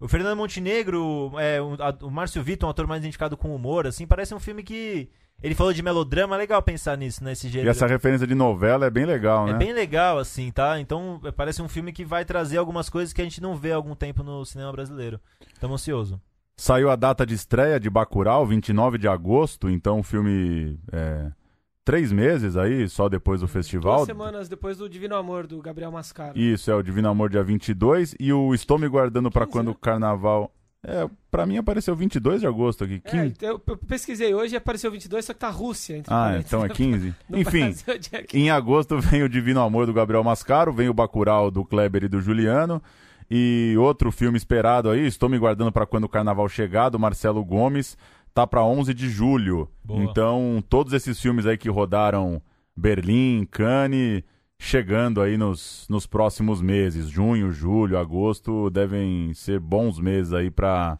O 0.00 0.08
Fernando 0.08 0.36
Montenegro, 0.36 1.32
é, 1.38 1.60
o, 1.60 1.74
a, 1.80 2.04
o 2.04 2.10
Márcio 2.10 2.42
Vitor, 2.42 2.66
um 2.66 2.70
ator 2.70 2.86
mais 2.86 3.00
identificado 3.00 3.36
com 3.36 3.54
humor, 3.54 3.86
assim, 3.86 4.06
parece 4.06 4.34
um 4.34 4.40
filme 4.40 4.62
que. 4.62 5.08
Ele 5.42 5.54
falou 5.54 5.72
de 5.72 5.82
melodrama, 5.82 6.36
é 6.36 6.38
legal 6.38 6.62
pensar 6.62 6.96
nisso, 6.96 7.22
nesse 7.22 7.48
jeito. 7.48 7.66
E 7.66 7.68
essa 7.68 7.86
referência 7.86 8.26
de 8.26 8.34
novela 8.34 8.86
é 8.86 8.90
bem 8.90 9.04
legal, 9.04 9.46
é 9.48 9.50
né? 9.50 9.56
É 9.56 9.58
bem 9.58 9.72
legal, 9.72 10.18
assim, 10.18 10.50
tá? 10.50 10.80
Então 10.80 11.20
é, 11.24 11.30
parece 11.30 11.60
um 11.60 11.68
filme 11.68 11.92
que 11.92 12.04
vai 12.04 12.24
trazer 12.24 12.56
algumas 12.56 12.88
coisas 12.88 13.12
que 13.12 13.20
a 13.20 13.24
gente 13.24 13.42
não 13.42 13.56
vê 13.56 13.72
há 13.72 13.76
algum 13.76 13.94
tempo 13.94 14.22
no 14.22 14.44
cinema 14.44 14.72
brasileiro. 14.72 15.20
Estamos 15.52 15.80
ansioso. 15.82 16.20
Saiu 16.56 16.88
a 16.88 16.96
data 16.96 17.26
de 17.26 17.34
estreia 17.34 17.80
de 17.80 17.90
Bacurau, 17.90 18.46
29 18.46 18.96
de 18.96 19.08
agosto, 19.08 19.68
então 19.68 19.98
o 19.98 20.02
filme. 20.02 20.78
É 20.92 21.30
três 21.84 22.10
meses 22.10 22.56
aí, 22.56 22.88
só 22.88 23.08
depois 23.08 23.40
do 23.40 23.48
festival. 23.48 23.96
Duas 23.96 24.06
semanas 24.06 24.48
depois 24.48 24.78
do 24.78 24.88
Divino 24.88 25.14
Amor, 25.14 25.46
do 25.46 25.60
Gabriel 25.60 25.92
Mascaro. 25.92 26.38
Isso, 26.38 26.70
é 26.70 26.74
o 26.74 26.82
Divino 26.82 27.08
Amor 27.08 27.28
dia 27.28 27.42
22 27.42 28.14
e 28.18 28.32
o 28.32 28.54
Estou 28.54 28.78
Me 28.78 28.88
Guardando 28.88 29.30
para 29.30 29.46
quando 29.46 29.70
o 29.70 29.74
Carnaval... 29.74 30.50
É, 30.86 31.08
pra 31.30 31.46
mim 31.46 31.56
apareceu 31.56 31.96
22 31.96 32.42
de 32.42 32.46
agosto 32.46 32.84
aqui. 32.84 33.00
15... 33.00 33.16
É, 33.40 33.48
eu, 33.48 33.62
eu, 33.66 33.76
pesquisei 33.78 34.34
hoje 34.34 34.54
e 34.54 34.56
apareceu 34.58 34.90
22, 34.90 35.24
só 35.24 35.32
que 35.32 35.38
tá 35.38 35.48
Rússia. 35.48 35.96
Entre 35.96 36.12
ah, 36.12 36.36
então 36.38 36.62
é 36.62 36.68
15? 36.70 37.14
Enfim, 37.32 37.74
em 38.34 38.50
agosto 38.50 39.00
vem 39.00 39.22
o 39.22 39.28
Divino 39.28 39.62
Amor 39.62 39.86
do 39.86 39.94
Gabriel 39.94 40.22
Mascaro, 40.22 40.74
vem 40.74 40.90
o 40.90 40.94
Bacurau 40.94 41.50
do 41.50 41.64
Kleber 41.64 42.04
e 42.04 42.08
do 42.08 42.20
Juliano. 42.20 42.82
E 43.30 43.74
outro 43.78 44.12
filme 44.12 44.36
esperado 44.36 44.90
aí, 44.90 45.06
Estou 45.06 45.30
Me 45.30 45.38
Guardando 45.38 45.72
para 45.72 45.86
quando 45.86 46.04
o 46.04 46.08
Carnaval 46.08 46.46
chegar, 46.50 46.90
do 46.90 46.98
Marcelo 46.98 47.42
Gomes 47.42 47.96
tá 48.34 48.46
para 48.46 48.64
11 48.64 48.92
de 48.92 49.08
julho. 49.08 49.70
Boa. 49.82 50.02
Então, 50.02 50.62
todos 50.68 50.92
esses 50.92 51.18
filmes 51.20 51.46
aí 51.46 51.56
que 51.56 51.70
rodaram 51.70 52.42
Berlim, 52.76 53.46
Cannes, 53.48 54.24
chegando 54.58 55.20
aí 55.20 55.36
nos, 55.36 55.86
nos 55.88 56.06
próximos 56.06 56.60
meses, 56.60 57.08
junho, 57.08 57.52
julho, 57.52 57.96
agosto, 57.96 58.68
devem 58.70 59.32
ser 59.34 59.60
bons 59.60 60.00
meses 60.00 60.32
aí 60.32 60.50
para 60.50 60.98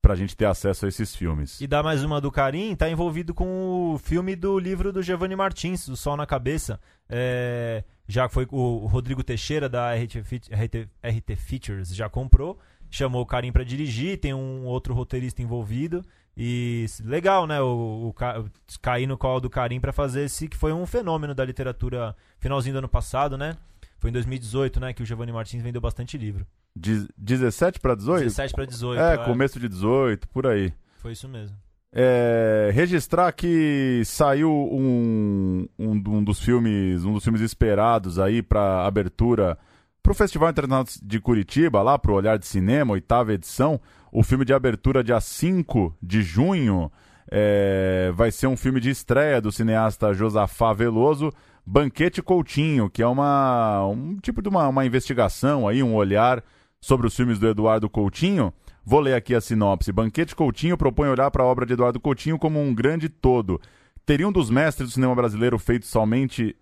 pra 0.00 0.14
gente 0.14 0.36
ter 0.36 0.44
acesso 0.44 0.86
a 0.86 0.88
esses 0.88 1.16
filmes. 1.16 1.60
E 1.60 1.66
dá 1.66 1.82
mais 1.82 2.04
uma 2.04 2.20
do 2.20 2.30
Karim, 2.30 2.76
tá 2.76 2.88
envolvido 2.88 3.34
com 3.34 3.92
o 3.92 3.98
filme 3.98 4.36
do 4.36 4.56
livro 4.56 4.92
do 4.92 5.02
Giovanni 5.02 5.34
Martins, 5.34 5.88
O 5.88 5.96
Sol 5.96 6.16
na 6.16 6.24
Cabeça. 6.24 6.78
É, 7.08 7.82
já 8.06 8.28
foi 8.28 8.46
o 8.52 8.86
Rodrigo 8.86 9.24
Teixeira 9.24 9.68
da 9.68 9.92
RT, 9.92 10.18
RT, 10.52 10.88
RT 11.02 11.36
Features 11.36 11.92
já 11.92 12.08
comprou, 12.08 12.56
chamou 12.88 13.20
o 13.20 13.26
Karim 13.26 13.50
para 13.50 13.64
dirigir, 13.64 14.20
tem 14.20 14.32
um 14.32 14.64
outro 14.66 14.94
roteirista 14.94 15.42
envolvido. 15.42 16.04
E 16.36 16.84
legal, 17.02 17.46
né? 17.46 17.60
O, 17.60 17.66
o, 17.66 18.08
o 18.10 18.44
cair 18.82 19.06
no 19.06 19.16
colo 19.16 19.40
do 19.40 19.48
Karim 19.48 19.80
para 19.80 19.92
fazer 19.92 20.24
esse 20.24 20.48
que 20.48 20.56
foi 20.56 20.72
um 20.72 20.84
fenômeno 20.84 21.34
da 21.34 21.44
literatura 21.44 22.14
finalzinho 22.38 22.74
do 22.74 22.78
ano 22.78 22.88
passado, 22.88 23.38
né? 23.38 23.56
Foi 23.98 24.10
em 24.10 24.12
2018, 24.12 24.78
né, 24.78 24.92
que 24.92 25.02
o 25.02 25.06
Giovanni 25.06 25.32
Martins 25.32 25.62
vendeu 25.62 25.80
bastante 25.80 26.18
livro. 26.18 26.46
De 26.76 27.08
17 27.16 27.80
para 27.80 27.94
18? 27.94 28.24
17 28.24 28.54
para 28.54 28.66
18. 28.66 29.00
É, 29.00 29.14
é, 29.14 29.18
começo 29.24 29.58
de 29.58 29.68
18, 29.68 30.28
por 30.28 30.46
aí. 30.46 30.72
Foi 30.98 31.12
isso 31.12 31.26
mesmo. 31.26 31.56
É, 31.90 32.70
registrar 32.74 33.32
que 33.32 34.02
saiu 34.04 34.50
um, 34.50 35.66
um, 35.78 35.92
um, 35.92 36.22
dos 36.22 36.38
filmes, 36.40 37.04
um 37.04 37.14
dos 37.14 37.24
filmes 37.24 37.40
esperados 37.40 38.18
aí 38.18 38.42
para 38.42 38.84
abertura 38.84 39.56
para 40.02 40.12
o 40.12 40.14
Festival 40.14 40.50
Internacional 40.50 40.84
de 41.02 41.18
Curitiba, 41.18 41.82
lá 41.82 41.98
para 41.98 42.12
o 42.12 42.14
Olhar 42.14 42.38
de 42.38 42.46
Cinema, 42.46 42.92
oitava 42.92 43.32
edição. 43.32 43.80
O 44.12 44.22
filme 44.22 44.44
de 44.44 44.52
abertura, 44.52 45.04
dia 45.04 45.20
5 45.20 45.96
de 46.02 46.22
junho, 46.22 46.90
é, 47.30 48.12
vai 48.14 48.30
ser 48.30 48.46
um 48.46 48.56
filme 48.56 48.80
de 48.80 48.90
estreia 48.90 49.40
do 49.40 49.52
cineasta 49.52 50.12
Josafá 50.12 50.72
Veloso, 50.72 51.32
Banquete 51.64 52.22
Coutinho, 52.22 52.88
que 52.88 53.02
é 53.02 53.06
uma, 53.06 53.86
um 53.86 54.16
tipo 54.16 54.40
de 54.40 54.48
uma, 54.48 54.68
uma 54.68 54.86
investigação, 54.86 55.66
aí, 55.66 55.82
um 55.82 55.94
olhar 55.94 56.42
sobre 56.80 57.06
os 57.06 57.16
filmes 57.16 57.38
do 57.38 57.48
Eduardo 57.48 57.90
Coutinho. 57.90 58.52
Vou 58.84 59.00
ler 59.00 59.14
aqui 59.14 59.34
a 59.34 59.40
sinopse. 59.40 59.90
Banquete 59.90 60.36
Coutinho 60.36 60.76
propõe 60.76 61.08
olhar 61.08 61.30
para 61.30 61.42
a 61.42 61.46
obra 61.46 61.66
de 61.66 61.72
Eduardo 61.72 61.98
Coutinho 61.98 62.38
como 62.38 62.60
um 62.60 62.72
grande 62.72 63.08
todo 63.08 63.60
Teria 64.06 64.28
um 64.28 64.32
dos 64.32 64.48
mestres 64.48 64.88
do 64.88 64.92
cinema 64.92 65.16
brasileiro 65.16 65.58
feito 65.58 65.84
somente 65.84 66.54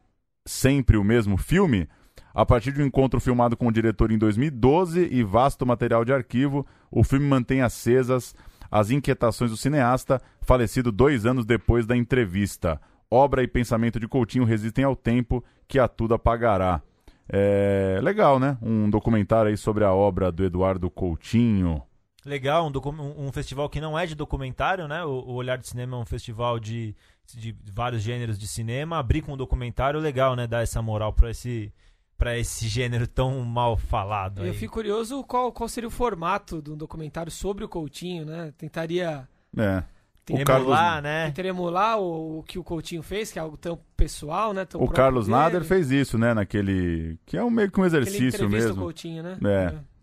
sempre 0.46 0.96
o 0.96 1.04
mesmo 1.04 1.36
filme? 1.36 1.86
A 2.34 2.44
partir 2.44 2.72
de 2.72 2.82
um 2.82 2.86
encontro 2.86 3.20
filmado 3.20 3.56
com 3.56 3.68
o 3.68 3.72
diretor 3.72 4.10
em 4.10 4.18
2012 4.18 5.08
e 5.12 5.22
vasto 5.22 5.64
material 5.64 6.04
de 6.04 6.12
arquivo, 6.12 6.66
o 6.90 7.04
filme 7.04 7.26
mantém 7.26 7.62
acesas 7.62 8.34
as 8.70 8.90
inquietações 8.90 9.52
do 9.52 9.56
cineasta, 9.56 10.20
falecido 10.40 10.90
dois 10.90 11.24
anos 11.24 11.46
depois 11.46 11.86
da 11.86 11.96
entrevista. 11.96 12.80
Obra 13.08 13.42
e 13.44 13.46
pensamento 13.46 14.00
de 14.00 14.08
Coutinho 14.08 14.44
resistem 14.44 14.84
ao 14.84 14.96
tempo 14.96 15.44
que 15.68 15.78
a 15.78 15.86
tudo 15.86 16.14
apagará. 16.14 16.82
É 17.28 18.00
legal, 18.02 18.40
né? 18.40 18.58
Um 18.60 18.90
documentário 18.90 19.48
aí 19.50 19.56
sobre 19.56 19.84
a 19.84 19.92
obra 19.92 20.32
do 20.32 20.44
Eduardo 20.44 20.90
Coutinho. 20.90 21.80
Legal, 22.26 22.66
um, 22.66 23.26
um- 23.26 23.32
festival 23.32 23.68
que 23.68 23.80
não 23.80 23.98
é 23.98 24.06
de 24.06 24.14
documentário, 24.14 24.88
né? 24.88 25.04
O, 25.04 25.10
o 25.10 25.32
Olhar 25.34 25.56
de 25.56 25.68
Cinema 25.68 25.96
é 25.96 26.00
um 26.00 26.06
festival 26.06 26.58
de, 26.58 26.96
de 27.34 27.54
vários 27.72 28.02
gêneros 28.02 28.38
de 28.38 28.48
cinema. 28.48 28.98
Abrir 28.98 29.22
com 29.22 29.34
um 29.34 29.36
documentário, 29.36 30.00
legal, 30.00 30.34
né? 30.34 30.46
Dar 30.46 30.62
essa 30.62 30.82
moral 30.82 31.12
pra 31.12 31.30
esse, 31.30 31.72
pra 32.16 32.38
esse 32.38 32.68
gênero 32.68 33.06
tão 33.06 33.40
mal 33.44 33.76
falado. 33.76 34.40
Eu 34.42 34.52
aí. 34.52 34.54
fico 34.54 34.74
curioso 34.74 35.22
qual, 35.24 35.52
qual 35.52 35.68
seria 35.68 35.88
o 35.88 35.90
formato 35.90 36.62
de 36.62 36.70
um 36.70 36.76
documentário 36.76 37.30
sobre 37.30 37.64
o 37.64 37.68
Coutinho, 37.68 38.24
né? 38.24 38.52
Tentaria, 38.56 39.28
É. 39.56 39.82
O 40.30 40.36
Emular, 40.36 40.46
Carlos, 40.46 41.02
né? 41.02 41.26
tentaria 41.26 41.50
emular 41.50 41.98
o, 41.98 42.38
o 42.38 42.42
que 42.44 42.58
o 42.58 42.64
Coutinho 42.64 43.02
fez, 43.02 43.30
que 43.30 43.38
é 43.38 43.42
algo 43.42 43.58
tão 43.58 43.78
pessoal, 43.94 44.54
né? 44.54 44.64
Tão 44.64 44.82
o 44.82 44.88
Carlos 44.88 45.26
dele. 45.26 45.36
Nader 45.36 45.64
fez 45.64 45.90
isso, 45.90 46.16
né? 46.16 46.32
Naquele. 46.32 47.18
Que 47.26 47.36
é 47.36 47.44
um, 47.44 47.50
meio 47.50 47.70
que 47.70 47.78
um 47.78 47.84
exercício 47.84 48.48
mesmo. 48.48 48.82
Coutinho, 48.82 49.22
né? 49.22 49.36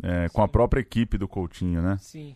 É, 0.04 0.26
é, 0.26 0.30
com 0.30 0.44
a 0.44 0.48
própria 0.48 0.80
equipe 0.80 1.18
do 1.18 1.28
Coutinho, 1.28 1.82
né? 1.82 1.98
Sim. 2.00 2.36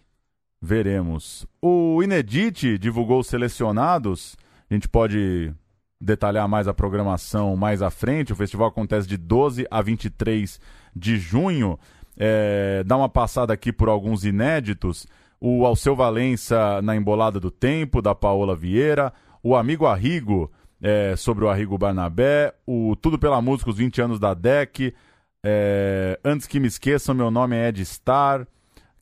Veremos. 0.59 1.45
O 1.61 2.01
Inedit 2.01 2.79
divulgou 2.79 3.19
os 3.19 3.27
selecionados. 3.27 4.35
A 4.67 4.73
gente 4.73 4.89
pode 4.89 5.53
detalhar 5.99 6.47
mais 6.47 6.67
a 6.67 6.73
programação 6.73 7.55
mais 7.55 7.81
à 7.81 7.89
frente. 7.89 8.33
O 8.33 8.35
festival 8.35 8.67
acontece 8.67 9.07
de 9.07 9.17
12 9.17 9.65
a 9.69 9.81
23 9.81 10.59
de 10.95 11.17
junho. 11.17 11.79
É, 12.17 12.83
dá 12.85 12.97
uma 12.97 13.09
passada 13.09 13.53
aqui 13.53 13.71
por 13.71 13.89
alguns 13.89 14.23
inéditos. 14.23 15.07
O 15.39 15.65
Alceu 15.65 15.95
Valença 15.95 16.81
na 16.81 16.95
Embolada 16.95 17.39
do 17.39 17.51
Tempo, 17.51 18.01
da 18.01 18.15
Paola 18.15 18.55
Vieira. 18.55 19.13
O 19.43 19.55
Amigo 19.55 19.85
Arrigo, 19.85 20.51
é, 20.81 21.15
sobre 21.15 21.45
o 21.45 21.49
Arrigo 21.49 21.77
Barnabé. 21.77 22.53
O 22.65 22.95
Tudo 22.95 23.19
pela 23.19 23.41
Música, 23.41 23.69
os 23.69 23.77
20 23.77 24.01
anos 24.01 24.19
da 24.19 24.33
DEC. 24.33 24.93
É, 25.43 26.19
antes 26.23 26.47
que 26.47 26.59
me 26.59 26.67
esqueçam, 26.67 27.13
meu 27.13 27.29
nome 27.29 27.55
é 27.55 27.69
Ed 27.69 27.83
Star. 27.85 28.47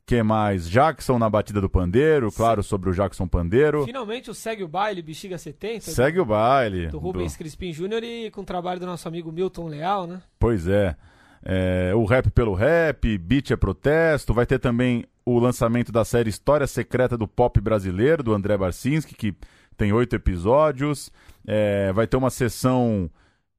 Que 0.06 0.22
mais? 0.22 0.68
Jackson 0.68 1.18
na 1.18 1.30
batida 1.30 1.60
do 1.60 1.68
pandeiro, 1.68 2.30
claro, 2.30 2.62
sobre 2.62 2.90
o 2.90 2.92
Jackson 2.92 3.26
Pandeiro. 3.26 3.84
Finalmente 3.84 4.30
o 4.30 4.34
Segue 4.34 4.62
o 4.62 4.68
Baile, 4.68 5.00
Bexiga 5.00 5.38
70. 5.38 5.90
Segue 5.90 6.20
o 6.20 6.24
baile. 6.24 6.88
Do 6.88 6.98
Rubens 6.98 7.36
Crispim 7.36 7.72
Júnior 7.72 8.02
e 8.02 8.30
com 8.30 8.42
o 8.42 8.44
trabalho 8.44 8.80
do 8.80 8.86
nosso 8.86 9.08
amigo 9.08 9.32
Milton 9.32 9.68
Leal, 9.68 10.06
né? 10.06 10.22
Pois 10.38 10.68
é. 10.68 10.94
É, 11.42 11.92
o 11.94 12.04
rap 12.04 12.30
pelo 12.30 12.54
rap, 12.54 13.18
beat 13.18 13.50
é 13.50 13.56
protesto. 13.56 14.34
Vai 14.34 14.46
ter 14.46 14.58
também 14.58 15.04
o 15.24 15.38
lançamento 15.38 15.90
da 15.90 16.04
série 16.04 16.28
História 16.28 16.66
Secreta 16.66 17.16
do 17.16 17.26
Pop 17.26 17.58
Brasileiro, 17.60 18.22
do 18.22 18.34
André 18.34 18.56
Barcinski, 18.56 19.14
que 19.14 19.34
tem 19.76 19.92
oito 19.92 20.14
episódios. 20.14 21.10
É, 21.46 21.92
vai 21.92 22.06
ter 22.06 22.16
uma 22.16 22.30
sessão 22.30 23.10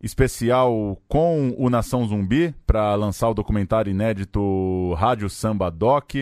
especial 0.05 1.01
com 1.07 1.55
o 1.57 1.67
Nação 1.67 2.07
Zumbi 2.07 2.53
para 2.67 2.93
lançar 2.93 3.27
o 3.27 3.33
documentário 3.33 3.89
inédito 3.89 4.93
Rádio 4.93 5.27
Samba 5.31 5.71
Doc. 5.71 6.13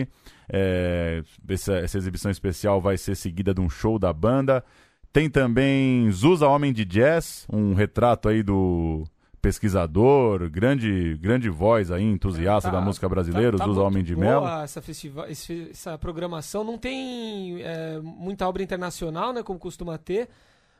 É, 0.50 1.22
essa, 1.46 1.74
essa 1.74 1.98
exibição 1.98 2.30
especial 2.30 2.80
vai 2.80 2.96
ser 2.96 3.14
seguida 3.14 3.52
de 3.52 3.60
um 3.60 3.68
show 3.68 3.98
da 3.98 4.10
banda. 4.10 4.64
Tem 5.12 5.28
também 5.28 6.10
Zusa 6.10 6.48
Homem 6.48 6.72
de 6.72 6.84
Jazz, 6.84 7.46
um 7.52 7.74
retrato 7.74 8.26
aí 8.28 8.42
do 8.42 9.04
pesquisador, 9.42 10.48
grande, 10.48 11.18
grande 11.20 11.50
voz 11.50 11.90
aí, 11.90 12.02
entusiasta 12.02 12.70
Tá- 12.70 12.78
da 12.78 12.82
música 12.82 13.06
brasileira, 13.06 13.52
tá- 13.52 13.58
tá 13.58 13.64
Zusa 13.66 13.82
Homem 13.82 14.02
de 14.02 14.16
Melo. 14.16 14.46
Essa, 14.46 14.80
festival, 14.80 15.26
essa 15.26 15.98
programação 15.98 16.64
não 16.64 16.78
tem 16.78 17.60
é, 17.62 18.00
muita 18.02 18.48
obra 18.48 18.62
internacional, 18.62 19.34
né? 19.34 19.42
Como 19.42 19.58
costuma 19.58 19.98
ter. 19.98 20.30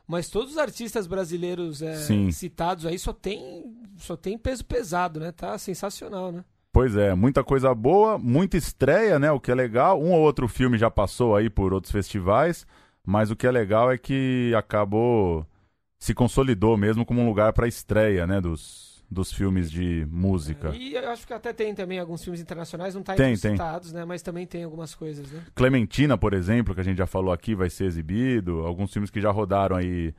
Mas 0.06 0.28
todos 0.28 0.52
os 0.52 0.58
artistas 0.58 1.06
brasileiros 1.06 1.80
é, 1.80 1.96
citados 2.30 2.84
aí 2.84 2.98
só 2.98 3.12
tem, 3.12 3.74
só 3.96 4.16
tem 4.16 4.36
peso 4.36 4.64
pesado, 4.64 5.18
né? 5.18 5.32
Tá 5.32 5.56
sensacional, 5.56 6.30
né? 6.30 6.44
Pois 6.72 6.96
é, 6.96 7.14
muita 7.14 7.42
coisa 7.42 7.74
boa, 7.74 8.18
muita 8.18 8.56
estreia, 8.56 9.18
né? 9.18 9.30
O 9.30 9.40
que 9.40 9.50
é 9.50 9.54
legal. 9.54 10.02
Um 10.02 10.12
ou 10.12 10.20
outro 10.20 10.46
filme 10.48 10.76
já 10.76 10.90
passou 10.90 11.34
aí 11.34 11.48
por 11.48 11.72
outros 11.72 11.92
festivais, 11.92 12.66
mas 13.06 13.30
o 13.30 13.36
que 13.36 13.46
é 13.46 13.50
legal 13.50 13.90
é 13.90 13.96
que 13.96 14.52
acabou 14.56 15.46
se 15.98 16.12
consolidou 16.12 16.76
mesmo 16.76 17.06
como 17.06 17.22
um 17.22 17.26
lugar 17.26 17.54
para 17.54 17.66
estreia, 17.66 18.26
né? 18.26 18.40
Dos, 18.40 18.93
dos 19.10 19.32
filmes 19.32 19.70
de 19.70 20.06
música. 20.10 20.74
E 20.74 20.94
eu 20.94 21.10
acho 21.10 21.26
que 21.26 21.32
até 21.32 21.52
tem 21.52 21.74
também 21.74 21.98
alguns 21.98 22.22
filmes 22.22 22.40
internacionais, 22.40 22.94
não 22.94 23.02
tá 23.02 23.14
Tem, 23.14 23.36
tem. 23.36 23.52
citados, 23.52 23.92
né? 23.92 24.04
Mas 24.04 24.22
também 24.22 24.46
tem 24.46 24.64
algumas 24.64 24.94
coisas, 24.94 25.30
né? 25.30 25.42
Clementina, 25.54 26.16
por 26.18 26.34
exemplo, 26.34 26.74
que 26.74 26.80
a 26.80 26.84
gente 26.84 26.98
já 26.98 27.06
falou 27.06 27.32
aqui, 27.32 27.54
vai 27.54 27.70
ser 27.70 27.84
exibido. 27.84 28.60
Alguns 28.60 28.92
filmes 28.92 29.10
que 29.10 29.20
já 29.20 29.30
rodaram 29.30 29.76
aí. 29.76 30.14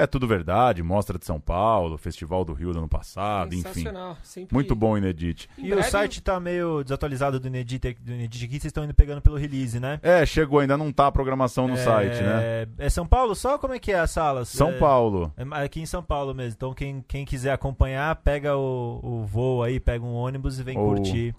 É 0.00 0.06
tudo 0.06 0.28
verdade, 0.28 0.80
Mostra 0.80 1.18
de 1.18 1.26
São 1.26 1.40
Paulo, 1.40 1.98
Festival 1.98 2.44
do 2.44 2.52
Rio 2.52 2.72
do 2.72 2.78
ano 2.78 2.88
passado, 2.88 3.52
enfim. 3.52 3.62
Sensacional. 3.64 4.16
Sempre... 4.22 4.54
Muito 4.54 4.76
bom, 4.76 4.96
Inedit. 4.96 5.48
Em 5.58 5.66
E 5.66 5.70
breve- 5.70 5.88
o 5.88 5.90
site 5.90 6.22
tá 6.22 6.38
meio 6.38 6.84
desatualizado 6.84 7.40
do 7.40 7.48
Inedit, 7.48 7.98
do 8.00 8.12
Inedit 8.12 8.44
aqui, 8.44 8.52
vocês 8.60 8.66
estão 8.66 8.84
indo 8.84 8.94
pegando 8.94 9.20
pelo 9.20 9.36
release, 9.36 9.80
né? 9.80 9.98
É, 10.00 10.24
chegou, 10.24 10.60
ainda 10.60 10.76
não 10.76 10.92
tá 10.92 11.08
a 11.08 11.12
programação 11.12 11.66
no 11.66 11.74
é, 11.74 11.78
site, 11.78 12.22
né? 12.22 12.66
É 12.78 12.88
São 12.88 13.06
Paulo 13.08 13.34
só? 13.34 13.58
Como 13.58 13.74
é 13.74 13.80
que 13.80 13.90
é 13.90 13.98
as 13.98 14.12
salas? 14.12 14.48
São 14.48 14.70
É- 14.70 14.78
Paulo. 14.78 15.32
É 15.36 15.64
aqui 15.64 15.80
em 15.80 15.86
São 15.86 16.02
Paulo 16.02 16.32
mesmo. 16.32 16.54
Então 16.56 16.72
quem, 16.72 17.04
quem 17.08 17.24
quiser 17.24 17.50
acompanhar, 17.52 18.14
pega 18.16 18.56
o, 18.56 19.00
o 19.02 19.24
voo 19.26 19.64
aí, 19.64 19.80
pega 19.80 20.04
um 20.04 20.14
ônibus 20.14 20.60
e 20.60 20.62
vem 20.62 20.78
Ou 20.78 20.94
curtir. 20.94 21.34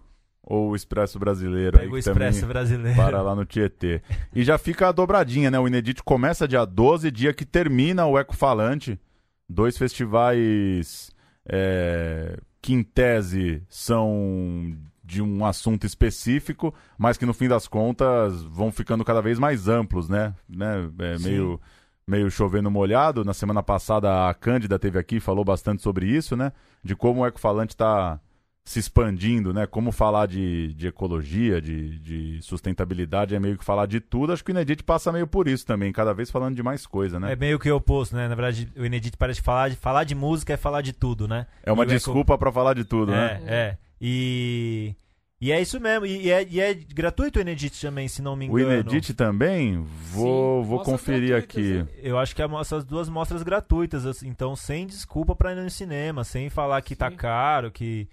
Ou 0.50 0.72
o 0.72 0.76
Expresso 0.76 1.20
Brasileiro. 1.20 1.74
Pega 1.74 1.84
aí, 1.84 1.92
o 1.92 1.98
Expresso 1.98 2.48
Brasileiro. 2.48 2.98
Para 2.98 3.22
lá 3.22 3.36
no 3.36 3.46
Tietê. 3.46 4.02
E 4.34 4.44
já 4.44 4.58
fica 4.58 4.90
a 4.90 4.92
dobradinha, 4.92 5.52
né? 5.52 5.60
O 5.60 5.68
Inedit 5.68 6.02
começa 6.02 6.48
dia 6.48 6.66
12, 6.66 7.12
dia 7.12 7.32
que 7.32 7.46
termina 7.46 8.08
o 8.08 8.18
Eco 8.18 8.36
Falante. 8.36 9.00
Dois 9.48 9.78
festivais 9.78 11.12
é, 11.48 12.40
que, 12.60 12.74
em 12.74 12.82
tese, 12.82 13.62
são 13.70 14.76
de 15.04 15.22
um 15.22 15.46
assunto 15.46 15.86
específico, 15.86 16.74
mas 16.98 17.16
que, 17.16 17.28
no 17.28 17.34
fim 17.34 17.48
das 17.48 17.68
contas, 17.68 18.42
vão 18.42 18.72
ficando 18.72 19.06
cada 19.06 19.22
vez 19.22 19.38
mais 19.38 19.68
amplos, 19.68 20.10
né? 20.10 20.34
né? 20.50 20.90
É, 20.98 21.20
meio, 21.20 21.62
meio 22.08 22.32
chovendo 22.32 22.72
molhado. 22.72 23.24
Na 23.24 23.36
semana 23.36 23.62
passada, 23.62 24.28
a 24.28 24.34
Cândida 24.34 24.80
teve 24.80 24.98
aqui 24.98 25.18
e 25.18 25.20
falou 25.20 25.46
bastante 25.46 25.84
sobre 25.84 26.08
isso, 26.08 26.36
né? 26.36 26.52
De 26.84 26.96
como 26.96 27.22
o 27.22 27.26
Eco 27.28 27.40
Falante 27.40 27.76
está 27.76 28.20
se 28.65 28.78
expandindo, 28.80 29.52
né? 29.54 29.65
Como 29.65 29.91
falar 29.91 30.28
de, 30.28 30.74
de 30.74 30.88
ecologia, 30.88 31.60
de, 31.62 31.98
de 32.00 32.41
sustentabilidade 32.41 33.34
é 33.34 33.39
meio 33.39 33.58
que 33.58 33.65
falar 33.65 33.88
de 33.88 34.00
tudo. 34.00 34.32
Acho 34.32 34.43
que 34.43 34.52
o 34.52 34.54
Inedit 34.54 34.84
passa 34.84 35.12
meio 35.12 35.26
por 35.26 35.48
isso 35.48 35.65
também, 35.65 35.91
cada 35.91 36.13
vez 36.13 36.30
falando 36.30 36.56
de 36.56 36.62
mais 36.62 36.86
coisa, 36.86 37.19
né? 37.19 37.34
É 37.34 37.36
meio 37.36 37.58
que 37.58 37.72
o 37.72 37.76
oposto, 37.76 38.15
né? 38.15 38.28
Na 38.28 38.36
verdade, 38.36 38.72
o 38.78 38.86
Inedit 38.86 39.17
parece 39.17 39.41
falar 39.41 39.69
de 39.69 39.76
falar 39.76 40.04
de 40.04 40.13
música 40.13 40.54
é 40.54 40.58
falar 40.58 40.82
de 40.82 40.93
tudo, 40.93 41.28
né? 41.28 41.48
É 41.63 41.72
uma 41.72 41.84
E 41.84 41.88
o 41.88 41.89
Eco- 41.89 41.95
desculpa 41.95 42.38
pra 42.38 42.52
falar 42.52 42.74
de 42.76 42.84
tudo, 42.84 43.12
é, 43.12 43.15
né? 43.15 43.41
é. 43.48 43.78
E 44.00 44.93
e 45.41 45.52
é 45.54 45.60
isso 45.62 45.80
mesmo. 45.80 46.06
E, 46.06 46.30
é, 46.30 46.45
e 46.48 46.60
é 46.60 46.74
gratuito 46.74 47.39
o 47.39 47.41
Inedit 47.41 47.80
também, 47.82 48.08
se 48.08 48.22
não 48.22 48.36
me 48.36 48.50
O 48.50 48.60
engano. 48.60 48.74
Inedit 48.82 49.13
também, 49.15 49.82
vou, 50.12 50.62
Sim, 50.63 50.69
vou 50.69 50.80
conferir 50.84 51.34
aqui. 51.36 51.76
né? 51.76 51.88
Eu 52.04 52.19
acho 52.19 52.36
que 52.36 52.41
é 52.41 52.45
essas 52.60 52.84
duas 52.84 53.08
mostras 53.10 53.41
gratuitas, 53.41 54.06
assim, 54.06 54.28
então 54.28 54.56
sem 54.56 54.86
desculpa 54.86 55.34
pra 55.36 55.54
ir 55.54 55.56
no 55.56 55.69
cinema, 55.69 56.24
sem 56.24 56.50
falar 56.50 56.82
que 56.82 56.95
tá 56.95 57.10
Sim. 57.10 57.15
caro, 57.15 57.72
que 57.72 58.08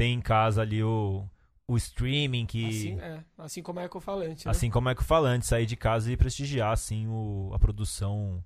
tem 0.00 0.14
em 0.14 0.20
casa 0.22 0.62
ali 0.62 0.82
o, 0.82 1.28
o 1.68 1.76
streaming, 1.76 2.46
que 2.46 2.66
Assim, 2.66 2.98
é, 3.00 3.18
assim 3.36 3.62
como 3.62 3.80
é 3.80 3.84
ecofalante, 3.84 4.46
né? 4.46 4.50
assim 4.50 4.70
como 4.70 4.88
é 4.88 4.94
que 4.94 5.02
o 5.02 5.04
falante, 5.04 5.44
sair 5.44 5.66
de 5.66 5.76
casa 5.76 6.10
e 6.10 6.16
prestigiar 6.16 6.72
assim 6.72 7.06
o, 7.06 7.50
a 7.52 7.58
produção 7.58 8.42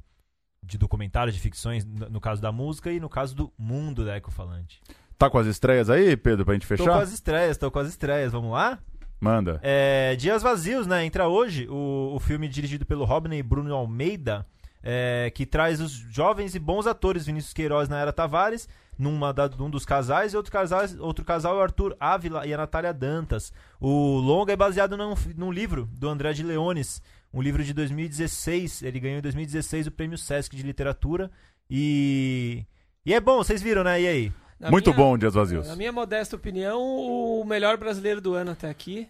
de 0.60 0.76
documentários, 0.76 1.32
de 1.32 1.40
ficções, 1.40 1.84
no, 1.84 2.10
no 2.10 2.20
caso 2.20 2.42
da 2.42 2.50
música 2.50 2.90
e 2.90 2.98
no 2.98 3.08
caso 3.08 3.36
do 3.36 3.52
mundo 3.56 4.04
da 4.04 4.16
Ecofalante. 4.16 4.80
Tá 5.16 5.30
com 5.30 5.38
as 5.38 5.46
estreias 5.46 5.88
aí, 5.88 6.16
Pedro, 6.16 6.44
pra 6.44 6.54
gente 6.54 6.66
Tô 6.66 6.76
com 6.76 6.82
fechar? 6.82 7.00
as 7.00 7.12
estreias, 7.12 7.56
tô 7.56 7.70
com 7.70 7.78
as 7.78 7.88
estreias, 7.88 8.32
vamos 8.32 8.50
lá? 8.50 8.80
Manda. 9.20 9.60
É, 9.62 10.16
Dias 10.16 10.42
Vazios, 10.42 10.88
né? 10.88 11.04
Entra 11.04 11.28
hoje 11.28 11.68
o, 11.70 12.14
o 12.16 12.18
filme 12.18 12.48
dirigido 12.48 12.84
pelo 12.84 13.04
Robney 13.04 13.44
Bruno 13.44 13.72
Almeida, 13.72 14.44
é, 14.82 15.30
que 15.32 15.46
traz 15.46 15.80
os 15.80 15.92
jovens 15.92 16.56
e 16.56 16.58
bons 16.58 16.84
atores 16.88 17.24
Vinícius 17.24 17.52
Queiroz 17.52 17.88
na 17.88 18.00
Era 18.00 18.12
Tavares, 18.12 18.68
numa 18.98 19.32
da, 19.32 19.48
num 19.48 19.68
dos 19.70 19.84
casais, 19.84 20.32
e 20.32 20.36
outro, 20.36 20.52
casais, 20.52 20.98
outro 20.98 21.24
casal 21.24 21.56
é 21.56 21.58
o 21.58 21.62
Arthur 21.62 21.96
Ávila 21.98 22.46
e 22.46 22.54
a 22.54 22.56
Natália 22.56 22.92
Dantas. 22.92 23.52
O 23.80 24.18
longa 24.18 24.52
é 24.52 24.56
baseado 24.56 24.96
num, 24.96 25.14
num 25.36 25.50
livro 25.52 25.88
do 25.92 26.08
André 26.08 26.32
de 26.32 26.42
Leones, 26.42 27.02
um 27.32 27.42
livro 27.42 27.62
de 27.64 27.72
2016. 27.72 28.82
Ele 28.82 29.00
ganhou 29.00 29.18
em 29.18 29.22
2016 29.22 29.86
o 29.86 29.90
Prêmio 29.90 30.16
Sesc 30.18 30.54
de 30.56 30.62
Literatura. 30.62 31.30
E. 31.68 32.64
E 33.04 33.12
é 33.12 33.20
bom, 33.20 33.36
vocês 33.38 33.60
viram, 33.60 33.84
né? 33.84 34.00
E 34.00 34.06
aí? 34.06 34.32
Na 34.58 34.70
Muito 34.70 34.90
minha- 34.90 34.96
bom, 34.96 35.18
Dias 35.18 35.34
Vazios. 35.34 35.66
Na 35.68 35.76
minha 35.76 35.92
modesta 35.92 36.36
opinião, 36.36 36.80
o 36.80 37.44
melhor 37.44 37.76
brasileiro 37.76 38.20
do 38.20 38.34
ano 38.34 38.52
até 38.52 38.70
aqui. 38.70 39.08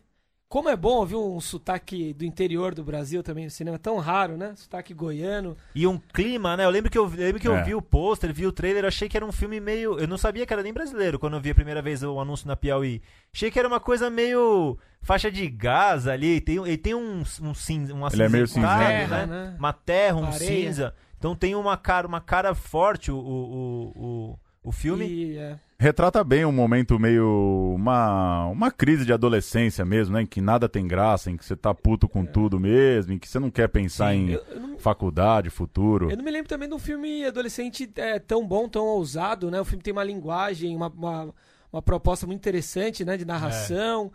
Como 0.54 0.68
é 0.68 0.76
bom 0.76 0.98
ouvir 0.98 1.16
um 1.16 1.40
sotaque 1.40 2.14
do 2.14 2.24
interior 2.24 2.76
do 2.76 2.84
Brasil 2.84 3.24
também 3.24 3.42
no 3.44 3.50
cinema, 3.50 3.76
tão 3.76 3.98
raro, 3.98 4.36
né? 4.36 4.54
Sotaque 4.54 4.94
goiano. 4.94 5.56
E 5.74 5.84
um 5.84 5.98
clima, 5.98 6.56
né? 6.56 6.64
Eu 6.64 6.70
lembro 6.70 6.88
que 6.88 6.96
eu, 6.96 7.06
lembro 7.06 7.40
que 7.40 7.48
eu 7.48 7.56
É. 7.56 7.64
vi 7.64 7.74
o 7.74 7.82
pôster, 7.82 8.32
vi 8.32 8.46
o 8.46 8.52
trailer, 8.52 8.84
achei 8.84 9.08
que 9.08 9.16
era 9.16 9.26
um 9.26 9.32
filme 9.32 9.58
meio. 9.58 9.98
Eu 9.98 10.06
não 10.06 10.16
sabia 10.16 10.46
que 10.46 10.52
era 10.52 10.62
nem 10.62 10.72
brasileiro 10.72 11.18
quando 11.18 11.34
eu 11.34 11.40
vi 11.40 11.50
a 11.50 11.54
primeira 11.56 11.82
vez 11.82 12.04
o 12.04 12.20
anúncio 12.20 12.46
na 12.46 12.54
Piauí. 12.54 13.02
Achei 13.34 13.50
que 13.50 13.58
era 13.58 13.66
uma 13.66 13.80
coisa 13.80 14.08
meio 14.08 14.78
faixa 15.02 15.28
de 15.28 15.44
gás 15.48 16.06
ali. 16.06 16.40
Tem, 16.40 16.58
ele 16.58 16.78
tem 16.78 16.94
um, 16.94 17.24
um 17.42 17.52
cinza, 17.52 17.92
uma 17.92 18.06
Ele 18.12 18.22
é 18.22 18.28
meio 18.28 18.46
cinzentado, 18.46 18.80
cinzento, 18.80 19.08
Terra, 19.10 19.26
né? 19.26 19.46
né? 19.50 19.56
Uma 19.58 19.72
terra, 19.72 20.16
um 20.18 20.24
Areia. 20.26 20.38
cinza. 20.38 20.94
Então 21.18 21.34
tem 21.34 21.56
uma 21.56 21.76
cara, 21.76 22.06
uma 22.06 22.20
cara 22.20 22.54
forte 22.54 23.10
o, 23.10 23.16
o, 23.16 23.92
o, 23.96 24.38
o, 24.64 24.72
filme. 24.72 25.06
E, 25.06 25.36
é, 25.36 25.58
Retrata 25.78 26.24
bem 26.24 26.44
um 26.44 26.50
momento 26.52 26.98
meio. 26.98 27.72
Uma, 27.76 28.46
uma 28.46 28.70
crise 28.70 29.04
de 29.04 29.12
adolescência 29.12 29.84
mesmo, 29.84 30.14
né? 30.14 30.22
Em 30.22 30.26
que 30.26 30.40
nada 30.40 30.68
tem 30.68 30.86
graça, 30.88 31.30
em 31.30 31.36
que 31.36 31.44
você 31.44 31.54
tá 31.54 31.74
puto 31.74 32.08
com 32.08 32.24
tudo 32.24 32.58
mesmo, 32.58 33.12
em 33.12 33.18
que 33.18 33.28
você 33.28 33.38
não 33.38 33.50
quer 33.50 33.68
pensar 33.68 34.12
Sim, 34.12 34.18
em 34.18 34.30
eu, 34.32 34.40
eu 34.50 34.60
não, 34.60 34.78
faculdade, 34.78 35.50
futuro. 35.50 36.10
eu 36.10 36.16
não 36.16 36.24
me 36.24 36.30
lembro 36.30 36.48
também 36.48 36.68
de 36.68 36.74
um 36.74 36.78
filme 36.78 37.24
adolescente 37.24 37.90
é, 37.96 38.18
tão 38.18 38.46
bom, 38.46 38.68
tão 38.68 38.84
ousado, 38.86 39.50
né? 39.50 39.60
O 39.60 39.64
filme 39.64 39.82
tem 39.82 39.92
uma 39.92 40.04
linguagem, 40.04 40.74
uma, 40.74 40.88
uma, 40.88 41.34
uma 41.72 41.82
proposta 41.82 42.26
muito 42.26 42.38
interessante, 42.40 43.04
né? 43.04 43.16
De 43.16 43.24
narração, 43.24 44.10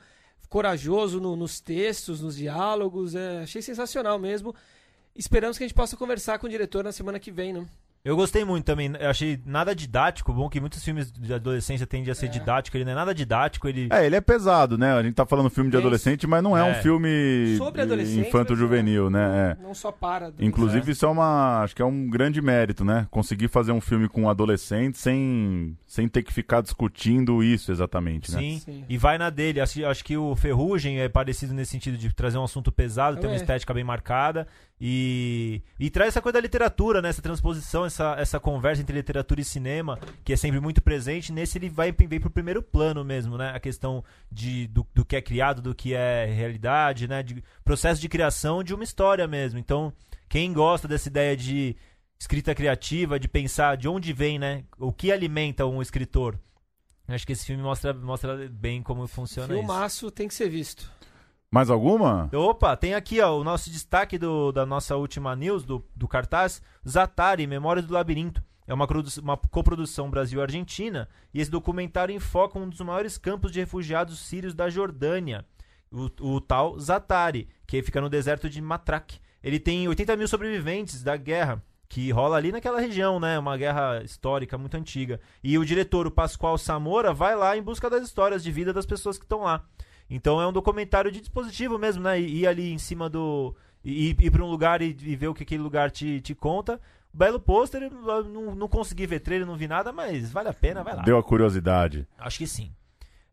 corajoso 0.50 1.20
no- 1.20 1.36
nos 1.36 1.60
textos, 1.60 2.22
nos 2.22 2.36
diálogos. 2.38 3.14
é, 3.16 3.44
achei 3.44 3.62
sensacional 3.62 4.18
mesmo. 4.18 4.56
Esperamos 5.16 5.58
que 5.58 5.64
a 5.64 5.68
gente 5.68 5.76
possa 5.76 5.96
conversar 5.98 6.40
com 6.40 6.48
o 6.48 6.50
diretor 6.50 6.84
na 6.84 6.92
semana 6.92 7.20
que 7.20 7.32
vem, 7.32 7.54
né? 7.54 7.66
Eu 8.04 8.16
gostei 8.16 8.46
muito 8.46 8.64
também. 8.66 8.92
Eu 8.98 9.10
achei 9.10 9.40
nada 9.46 9.76
didático. 9.76 10.32
Bom 10.34 10.48
que 10.50 10.60
muitos 10.60 10.82
filmes 10.84 11.12
de 11.12 11.34
adolescência 11.34 11.86
tendem 11.86 12.10
a 12.10 12.16
ser 12.16 12.30
didático. 12.30 12.78
Ele 12.78 12.86
não 12.86 12.94
é 12.94 12.96
nada 12.96 13.14
didático. 13.14 13.68
Ele. 13.68 13.90
É, 13.92 14.06
ele 14.06 14.16
é 14.16 14.22
pesado, 14.22 14.78
né? 14.78 14.94
A 14.94 15.04
gente 15.04 15.16
tá 15.16 15.26
falando 15.26 15.50
filme 15.50 15.70
de 15.70 15.76
adolescente, 15.76 16.26
mas 16.26 16.42
não 16.42 16.58
é, 16.58 16.64
um 16.64 16.68
É. 16.70 16.82
filme 16.82 17.56
Sobre 17.58 17.82
adolescente, 17.82 18.28
infanto-juvenil, 18.28 19.10
né? 19.10 19.58
É. 19.60 19.64
Não 19.64 19.74
só 19.74 19.92
para. 19.92 20.32
Inclusive, 20.40 20.92
isso 20.94 21.06
é 21.06 21.10
uma. 21.10 21.62
Acho 21.62 21.76
que 21.76 21.82
é 21.82 21.86
um 21.86 22.10
grande 22.10 22.42
mérito, 22.42 22.86
né? 22.86 23.06
Conseguir 23.12 23.50
fazer 23.50 23.74
um 23.74 23.82
filme 23.82 24.08
com 24.08 24.30
adolescente 24.30 24.98
sem, 24.98 25.78
sem 25.86 26.08
ter 26.08 26.24
que 26.24 26.32
ficar 26.34 26.62
discutindo 26.62 27.44
isso 27.44 27.70
exatamente, 27.72 28.32
né? 28.32 28.40
Sim, 28.40 28.60
Sim. 28.64 28.86
e 28.88 28.98
vai 28.98 29.18
na 29.18 29.30
dele. 29.30 29.60
Acho, 29.60 29.86
acho 29.86 30.06
que 30.06 30.16
o 30.16 30.36
Ferrugem 30.38 31.00
é 31.02 31.10
parecido 31.10 31.54
nesse 31.54 31.72
sentido 31.72 31.98
de 31.98 32.14
trazer 32.14 32.38
um 32.38 32.44
assunto 32.46 32.72
pesado, 32.72 33.18
ter 33.20 33.28
uma 33.28 33.34
É. 33.34 33.38
estética 33.38 33.74
bem 33.74 33.84
marcada 33.84 34.48
e, 34.82 35.62
e 35.78 35.90
traz 35.90 36.10
essa 36.10 36.22
coisa 36.22 36.34
da 36.36 36.42
literatura, 36.42 37.02
né? 37.02 37.10
Essa 37.10 37.22
transposição, 37.22 37.86
essa, 37.90 38.16
essa 38.18 38.40
conversa 38.40 38.82
entre 38.82 38.96
literatura 38.96 39.42
e 39.42 39.44
cinema, 39.46 40.00
que 40.24 40.34
é 40.34 40.38
sempre 40.38 40.60
muito 40.60 40.82
presente. 40.82 41.32
Nesse 41.32 41.58
ele 41.58 41.70
vai 41.70 41.92
vem 41.92 42.20
pro 42.20 42.30
primeiro 42.30 42.64
plano 42.64 43.04
mesmo, 43.04 43.38
né? 43.38 43.52
A 43.54 43.60
questão 43.60 44.04
de, 44.32 44.68
do, 44.68 44.88
do 44.94 45.04
que 45.04 45.16
é 45.16 45.22
criado, 45.22 45.62
do 45.62 45.76
que 45.76 45.94
é 45.94 46.26
realidade, 46.26 47.08
né? 47.08 47.22
De 47.22 47.44
processo 47.64 48.00
de 48.00 48.08
criação 48.08 48.64
de 48.64 48.74
uma 48.74 48.84
história 48.84 49.28
mesmo. 49.28 49.60
Então, 49.60 49.94
quem 50.30 50.54
gosta 50.54 50.88
dessa 50.88 51.10
ideia 51.10 51.36
de 51.36 51.76
escrita 52.20 52.56
criativa, 52.56 53.20
de 53.20 53.28
pensar 53.28 53.78
de 53.78 53.88
onde 53.88 54.14
vem, 54.14 54.40
né? 54.40 54.64
O 54.78 54.94
que 54.94 55.12
alimenta 55.12 55.66
um 55.66 55.82
escritor. 55.82 56.40
Acho 57.08 57.26
que 57.26 57.34
esse 57.34 57.46
filme 57.46 57.64
mostra, 57.64 57.94
mostra 57.94 58.48
bem 58.50 58.84
como 58.84 59.08
funciona 59.08 59.52
isso. 59.52 59.58
Filmaço 59.58 60.12
tem 60.12 60.28
que 60.28 60.34
ser 60.34 60.50
visto. 60.50 60.92
Mais 61.52 61.70
alguma? 61.72 62.30
Opa, 62.32 62.78
tem 62.78 62.94
aqui 62.94 63.20
ó, 63.22 63.40
o 63.40 63.44
nosso 63.44 63.72
destaque 63.72 64.20
do, 64.20 64.52
da 64.52 64.68
nossa 64.68 64.96
última 64.96 65.36
news, 65.36 65.64
do, 65.64 65.84
do 65.96 66.08
cartaz, 66.08 66.62
Zatari, 66.88 67.48
Memórias 67.48 67.86
do 67.86 67.94
Labirinto. 67.94 68.44
É 68.68 68.74
uma, 68.74 68.88
uma 69.24 69.36
coprodução 69.36 70.12
Brasil-Argentina 70.12 71.10
e 71.34 71.42
esse 71.42 71.50
documentário 71.50 72.14
enfoca 72.14 72.60
um 72.60 72.70
dos 72.70 72.80
maiores 72.82 73.18
campos 73.18 73.52
de 73.52 73.60
refugiados 73.60 74.20
sírios 74.20 74.54
da 74.54 74.70
Jordânia, 74.70 75.44
o, 75.92 76.36
o 76.36 76.40
tal 76.40 76.80
Zatari, 76.80 77.50
que 77.66 77.82
fica 77.82 78.00
no 78.00 78.10
deserto 78.10 78.48
de 78.48 78.62
Matrak. 78.62 79.20
Ele 79.42 79.60
tem 79.60 79.88
80 79.88 80.16
mil 80.16 80.28
sobreviventes 80.28 81.02
da 81.02 81.18
guerra 81.18 81.64
que 81.88 82.12
rola 82.12 82.38
ali 82.38 82.52
naquela 82.52 82.80
região, 82.80 83.20
né? 83.20 83.40
Uma 83.40 83.58
guerra 83.58 84.04
histórica 84.04 84.56
muito 84.56 84.78
antiga. 84.78 85.20
E 85.44 85.58
o 85.58 85.66
diretor, 85.66 86.06
o 86.06 86.12
Pascoal 86.12 86.56
Samora, 86.56 87.12
vai 87.12 87.36
lá 87.36 87.58
em 87.58 87.64
busca 87.64 87.90
das 87.90 88.04
histórias 88.04 88.44
de 88.44 88.52
vida 88.52 88.72
das 88.72 88.86
pessoas 88.86 89.18
que 89.18 89.26
estão 89.26 89.42
lá. 89.42 89.66
Então 90.10 90.42
é 90.42 90.48
um 90.48 90.54
documentário 90.54 91.12
de 91.12 91.20
dispositivo 91.20 91.78
mesmo, 91.78 92.04
né? 92.04 92.20
Ir 92.20 92.48
ali 92.48 92.72
em 92.74 92.78
cima 92.78 93.10
do. 93.10 93.56
ir, 93.86 94.16
ir 94.20 94.32
pra 94.32 94.44
um 94.44 94.50
lugar 94.50 94.82
e, 94.82 94.96
e 95.02 95.16
ver 95.16 95.28
o 95.28 95.34
que 95.34 95.44
aquele 95.44 95.62
lugar 95.62 95.92
te, 95.92 96.20
te 96.22 96.34
conta. 96.34 96.80
Belo 97.14 97.40
pôster, 97.40 97.90
não, 97.92 98.54
não 98.56 98.68
consegui 98.68 99.08
ver 99.08 99.20
trailer, 99.20 99.46
não 99.48 99.56
vi 99.56 99.68
nada, 99.68 99.92
mas 99.92 100.32
vale 100.32 100.50
a 100.50 100.54
pena, 100.54 100.84
vai 100.84 100.96
lá. 100.96 101.02
Deu 101.02 101.18
a 101.18 101.24
curiosidade. 101.24 102.08
Acho 102.18 102.38
que 102.38 102.48
sim. 102.48 102.72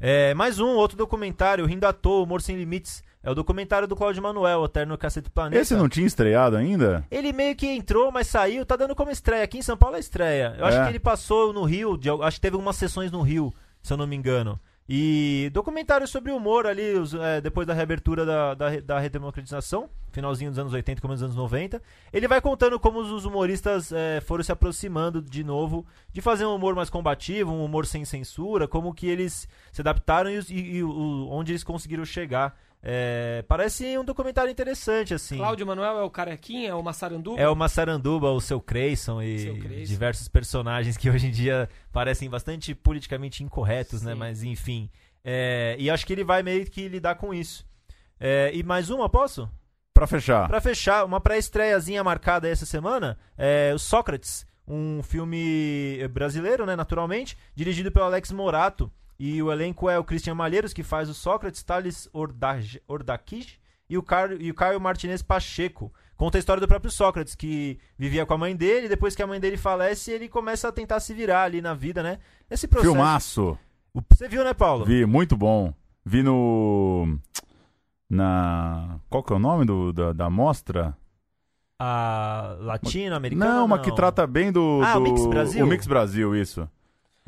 É, 0.01 0.35
mais 0.35 0.59
um, 0.59 0.69
outro 0.77 0.97
documentário, 0.97 1.65
Rindo 1.67 1.87
à 1.87 1.93
Toa, 1.93 2.23
Humor 2.23 2.41
Sem 2.43 2.57
Limites. 2.57 3.03
É 3.23 3.31
o 3.31 3.35
documentário 3.35 3.89
do 3.89 3.97
Claudio 3.97 4.23
Manuel, 4.23 4.65
Eterno 4.65 4.97
Cacete 4.97 5.25
do 5.25 5.31
Planeta. 5.33 5.61
Esse 5.61 5.75
não 5.75 5.89
tinha 5.89 6.07
estreado 6.07 6.57
ainda? 6.57 7.05
Ele 7.11 7.33
meio 7.33 7.57
que 7.57 7.67
entrou, 7.67 8.13
mas 8.13 8.29
saiu, 8.29 8.65
tá 8.65 8.77
dando 8.77 8.95
como 8.95 9.11
estreia. 9.11 9.43
Aqui 9.43 9.59
em 9.59 9.63
São 9.63 9.77
Paulo 9.77 9.97
é 9.97 9.99
estreia. 10.01 10.55
Eu 10.59 10.65
acho 10.65 10.79
É. 10.79 10.85
que 10.85 10.91
ele 10.91 11.01
passou 11.01 11.53
no 11.53 11.65
Rio, 11.65 11.97
de- 11.97 12.09
acho 12.09 12.37
que 12.37 12.41
teve 12.43 12.55
algumas 12.55 12.77
sessões 12.77 13.11
no 13.11 13.23
Rio, 13.23 13.53
se 13.83 13.93
eu 13.93 13.97
não 13.97 14.07
me 14.07 14.15
engano. 14.15 14.61
E 14.89 15.51
documentário 15.53 16.07
sobre 16.07 16.31
humor 16.31 16.65
ali, 16.67 16.95
os- 16.95 17.13
é, 17.15 17.41
depois 17.41 17.67
da 17.67 17.75
reabertura 17.75 18.25
da, 18.25 18.55
da, 18.55 18.81
da 18.81 18.99
redemocratização, 19.01 19.91
finalzinho 20.13 20.51
dos 20.51 20.59
anos 20.61 20.73
80, 20.73 21.01
começo 21.01 21.17
dos 21.25 21.25
anos 21.25 21.37
90. 21.37 21.83
Ele 22.13 22.29
vai 22.29 22.41
contando 22.41 22.79
como 22.79 23.01
os 23.01 23.25
humoristas 23.25 23.91
é, 23.91 24.21
foram 24.21 24.45
se 24.45 24.53
aproximando 24.53 25.21
de 25.21 25.43
novo 25.43 25.85
de 26.13 26.21
fazer 26.21 26.47
um 26.47 26.55
humor 26.55 26.77
mais 26.77 26.89
combativo, 26.89 27.53
um 27.53 27.65
humor 27.65 27.85
sem 27.85 28.05
censura, 28.05 28.69
como 28.69 28.95
que 28.95 29.09
eles 29.09 29.49
se 29.73 29.81
adaptaram 29.81 30.31
e, 30.31 30.39
e- 30.51 30.77
e 30.77 30.83
o- 30.85 31.29
onde 31.31 31.51
eles 31.53 31.65
conseguiram 31.65 32.05
chegar. 32.05 32.57
É, 32.89 33.43
parece 33.49 33.99
um 33.99 34.05
documentário 34.05 34.49
interessante, 34.49 35.13
assim. 35.13 35.39
Cláudio 35.39 35.67
Manuel 35.67 35.99
é 35.99 36.03
o 36.05 36.11
Carequinha, 36.11 36.71
é 36.71 36.75
o 36.75 36.85
Massaranduba? 36.85 37.41
É 37.41 37.49
o 37.49 37.57
Massaranduba, 37.57 38.31
o 38.31 38.41
seu 38.41 38.61
Creyson 38.61 39.21
e 39.21 39.41
Seu 39.41 39.59
Creyson. 39.59 39.93
diversos 39.93 40.29
personagens 40.29 40.97
que 40.97 41.11
hoje 41.11 41.27
em 41.27 41.33
dia 41.33 41.69
parecem 41.91 42.31
bastante 42.31 42.77
politicamente 42.77 43.43
incorretos, 43.43 44.03
né? 44.03 44.13
Sim. 44.13 44.19
Mas 44.19 44.45
enfim. 44.45 44.89
É, 45.25 45.75
e 45.81 45.91
acho 45.91 46.07
que 46.07 46.13
ele 46.13 46.23
vai 46.23 46.45
meio 46.45 46.65
que 46.65 46.87
lidar 46.87 47.17
com 47.17 47.35
isso. 47.35 47.67
É, 48.21 48.53
e 48.55 48.63
mais 48.63 48.89
uma, 48.89 49.09
posso? 49.09 49.51
Pra 49.93 50.07
fechar. 50.07 50.47
Pra 50.47 50.61
fechar, 50.61 51.05
uma 51.05 51.21
pré-estreiazinha 51.21 52.05
marcada 52.05 52.49
essa 52.49 52.65
semana 52.65 53.19
é 53.37 53.73
o 53.75 53.81
Sócrates, 53.81 54.47
um 54.65 55.03
filme 55.03 56.07
brasileiro, 56.13 56.65
né, 56.65 56.77
naturalmente, 56.77 57.37
dirigido 57.53 57.91
pelo 57.91 58.05
Alex 58.05 58.31
Morato. 58.31 58.93
E 59.19 59.43
o 59.43 59.51
elenco 59.51 59.89
é 59.89 59.99
o 59.99 60.05
Christian 60.05 60.35
Malheiros, 60.35 60.73
que 60.73 60.83
faz 60.83 61.09
o 61.09 61.15
Sócrates, 61.15 61.63
Thales 61.63 62.09
Ordaj- 62.13 62.81
e 63.89 63.97
o, 63.97 64.03
Car 64.03 64.33
e 64.39 64.51
o 64.51 64.55
Caio 64.55 64.81
Martinez 64.81 65.23
Pacheco. 65.23 65.93
Conta 66.17 66.39
a 66.39 66.41
história 66.41 66.61
do 66.61 66.69
próprio 66.69 66.91
Sócrates, 66.91 67.35
que 67.35 67.79
vivia 67.99 68.25
com 68.27 68.35
a 68.35 68.39
mãe 68.39 68.55
dele, 68.57 68.89
depois 68.89 69.15
que 69.15 69.23
a 69.23 69.27
mãe 69.27 69.39
dele 69.41 69.57
falece, 69.57 70.11
ele 70.11 70.29
começa 70.29 70.69
a 70.69 70.73
tentar 70.73 70.99
se 71.01 71.13
virar 71.15 71.45
ali 71.45 71.61
na 71.63 71.73
vida, 71.75 72.03
né? 72.03 72.19
Esse 72.51 72.67
processo. 72.67 72.93
Filmaço. 72.93 73.59
O- 73.95 74.03
Você 74.11 74.29
viu, 74.29 74.43
né, 74.45 74.53
Paulo? 74.55 74.85
Vi, 74.85 75.05
muito 75.07 75.37
bom. 75.37 75.73
Vi 76.05 76.23
no. 76.23 77.19
Na. 78.09 78.99
Qual 79.11 79.23
que 79.23 79.33
é 79.33 79.37
o 79.37 79.39
nome 79.39 79.65
do, 79.65 79.93
da, 79.93 80.13
da 80.13 80.31
mostra? 80.31 80.97
A 81.79 82.57
latino-americana? 82.61 83.55
Não, 83.57 83.65
uma 83.67 83.79
que 83.79 83.95
trata 83.95 84.27
bem 84.27 84.51
do. 84.51 84.81
Ah, 84.83 84.97
o 84.97 85.01
do- 85.01 85.11
Mix 85.11 85.27
Brasil? 85.27 85.65
O 85.65 85.69
Mix 85.69 85.87
Brasil, 85.87 86.35
isso. 86.37 86.69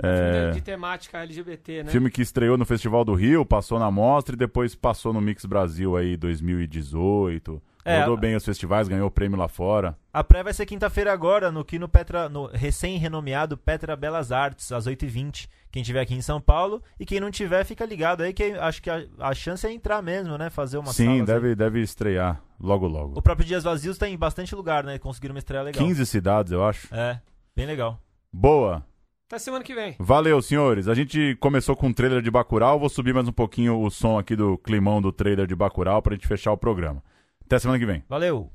Filme 0.01 0.49
É, 0.49 0.51
de 0.53 0.61
temática 0.61 1.19
LGBT, 1.19 1.83
né? 1.83 1.91
filme 1.91 2.11
que 2.11 2.23
estreou 2.23 2.57
no 2.57 2.65
Festival 2.65 3.05
do 3.05 3.15
Rio, 3.15 3.45
passou 3.45 3.79
na 3.81 3.91
mostra 3.91 4.35
e 4.35 4.39
depois 4.39 4.75
passou 4.75 5.13
no 5.13 5.21
Mix 5.21 5.45
Brasil 5.45 5.97
aí 5.97 6.17
2018. 6.17 7.61
É, 7.85 8.01
Rodou 8.01 8.19
bem 8.19 8.37
os 8.37 8.45
festivais, 8.45 8.87
ganhou 8.87 9.11
prêmio 9.11 9.39
lá 9.39 9.49
fora. 9.49 9.97
A 10.13 10.23
pré 10.23 10.43
vai 10.43 10.53
ser 10.53 10.67
quinta-feira 10.67 11.11
agora, 11.13 11.51
no 11.51 11.65
que 11.65 11.79
no 11.79 11.89
Petra, 11.89 12.29
no 12.29 12.47
recém-renomeado 12.47 13.57
Petra 13.57 13.97
Belas 13.97 14.31
Artes, 14.31 14.71
às 14.73 14.87
8h20. 14.87 15.49
Quem 15.71 15.83
tiver 15.83 16.01
aqui 16.01 16.15
em 16.15 16.21
São 16.21 16.41
Paulo 16.41 16.83
e 17.01 17.07
quem 17.07 17.19
não 17.19 17.31
tiver, 17.31 17.65
fica 17.65 17.85
ligado 17.87 18.23
aí, 18.23 18.33
que 18.35 18.43
acho 18.53 18.83
que 18.83 18.91
a, 18.91 19.05
a 19.19 19.35
chance 19.35 19.67
é 19.67 19.73
entrar 19.73 20.03
mesmo, 20.03 20.37
né? 20.37 20.51
Fazer 20.51 20.77
uma 20.77 20.93
Sim, 20.93 21.05
salas 21.07 21.21
aí. 21.21 21.27
deve, 21.27 21.55
deve 21.55 21.81
estrear 21.81 22.43
logo 22.61 22.87
logo. 22.87 23.19
O 23.19 23.23
próprio 23.23 23.47
Dias 23.47 23.65
Vazios 23.65 23.97
tá 23.97 24.07
em 24.09 24.17
bastante 24.19 24.55
lugar, 24.55 24.85
né? 24.85 24.99
Conseguiram 24.99 25.35
uma 25.35 25.39
estreia 25.39 25.63
legal. 25.63 25.83
15 25.83 26.05
cidades, 26.07 26.53
eu 26.53 26.65
acho. 26.65 26.95
É, 26.95 27.21
bem 27.57 27.65
legal. 27.67 27.99
Boa. 28.33 28.85
Até 29.29 29.39
semana 29.39 29.63
que 29.63 29.75
vem. 29.75 29.95
Valeu, 29.99 30.41
senhores. 30.41 30.89
A 30.89 30.95
gente 30.95 31.37
começou 31.39 31.77
com 31.77 31.91
o 31.91 31.95
trailer 31.95 32.23
de 32.23 32.31
Bacurau. 32.31 32.81
Vou 32.81 32.89
subir 32.89 33.13
mais 33.13 33.29
um 33.29 33.33
pouquinho 33.33 33.79
o 33.79 33.91
som 33.91 34.19
aqui 34.19 34.35
do 34.35 34.57
climão 34.57 35.03
do 35.03 35.13
trailer 35.13 35.47
de 35.47 35.55
Bacurau 35.55 36.01
pra 36.01 36.15
gente 36.15 36.27
fechar 36.27 36.51
o 36.51 36.57
programa. 36.57 37.05
Até 37.45 37.59
semana 37.59 37.79
que 37.79 37.85
vem. 37.85 38.03
Valeu! 38.09 38.51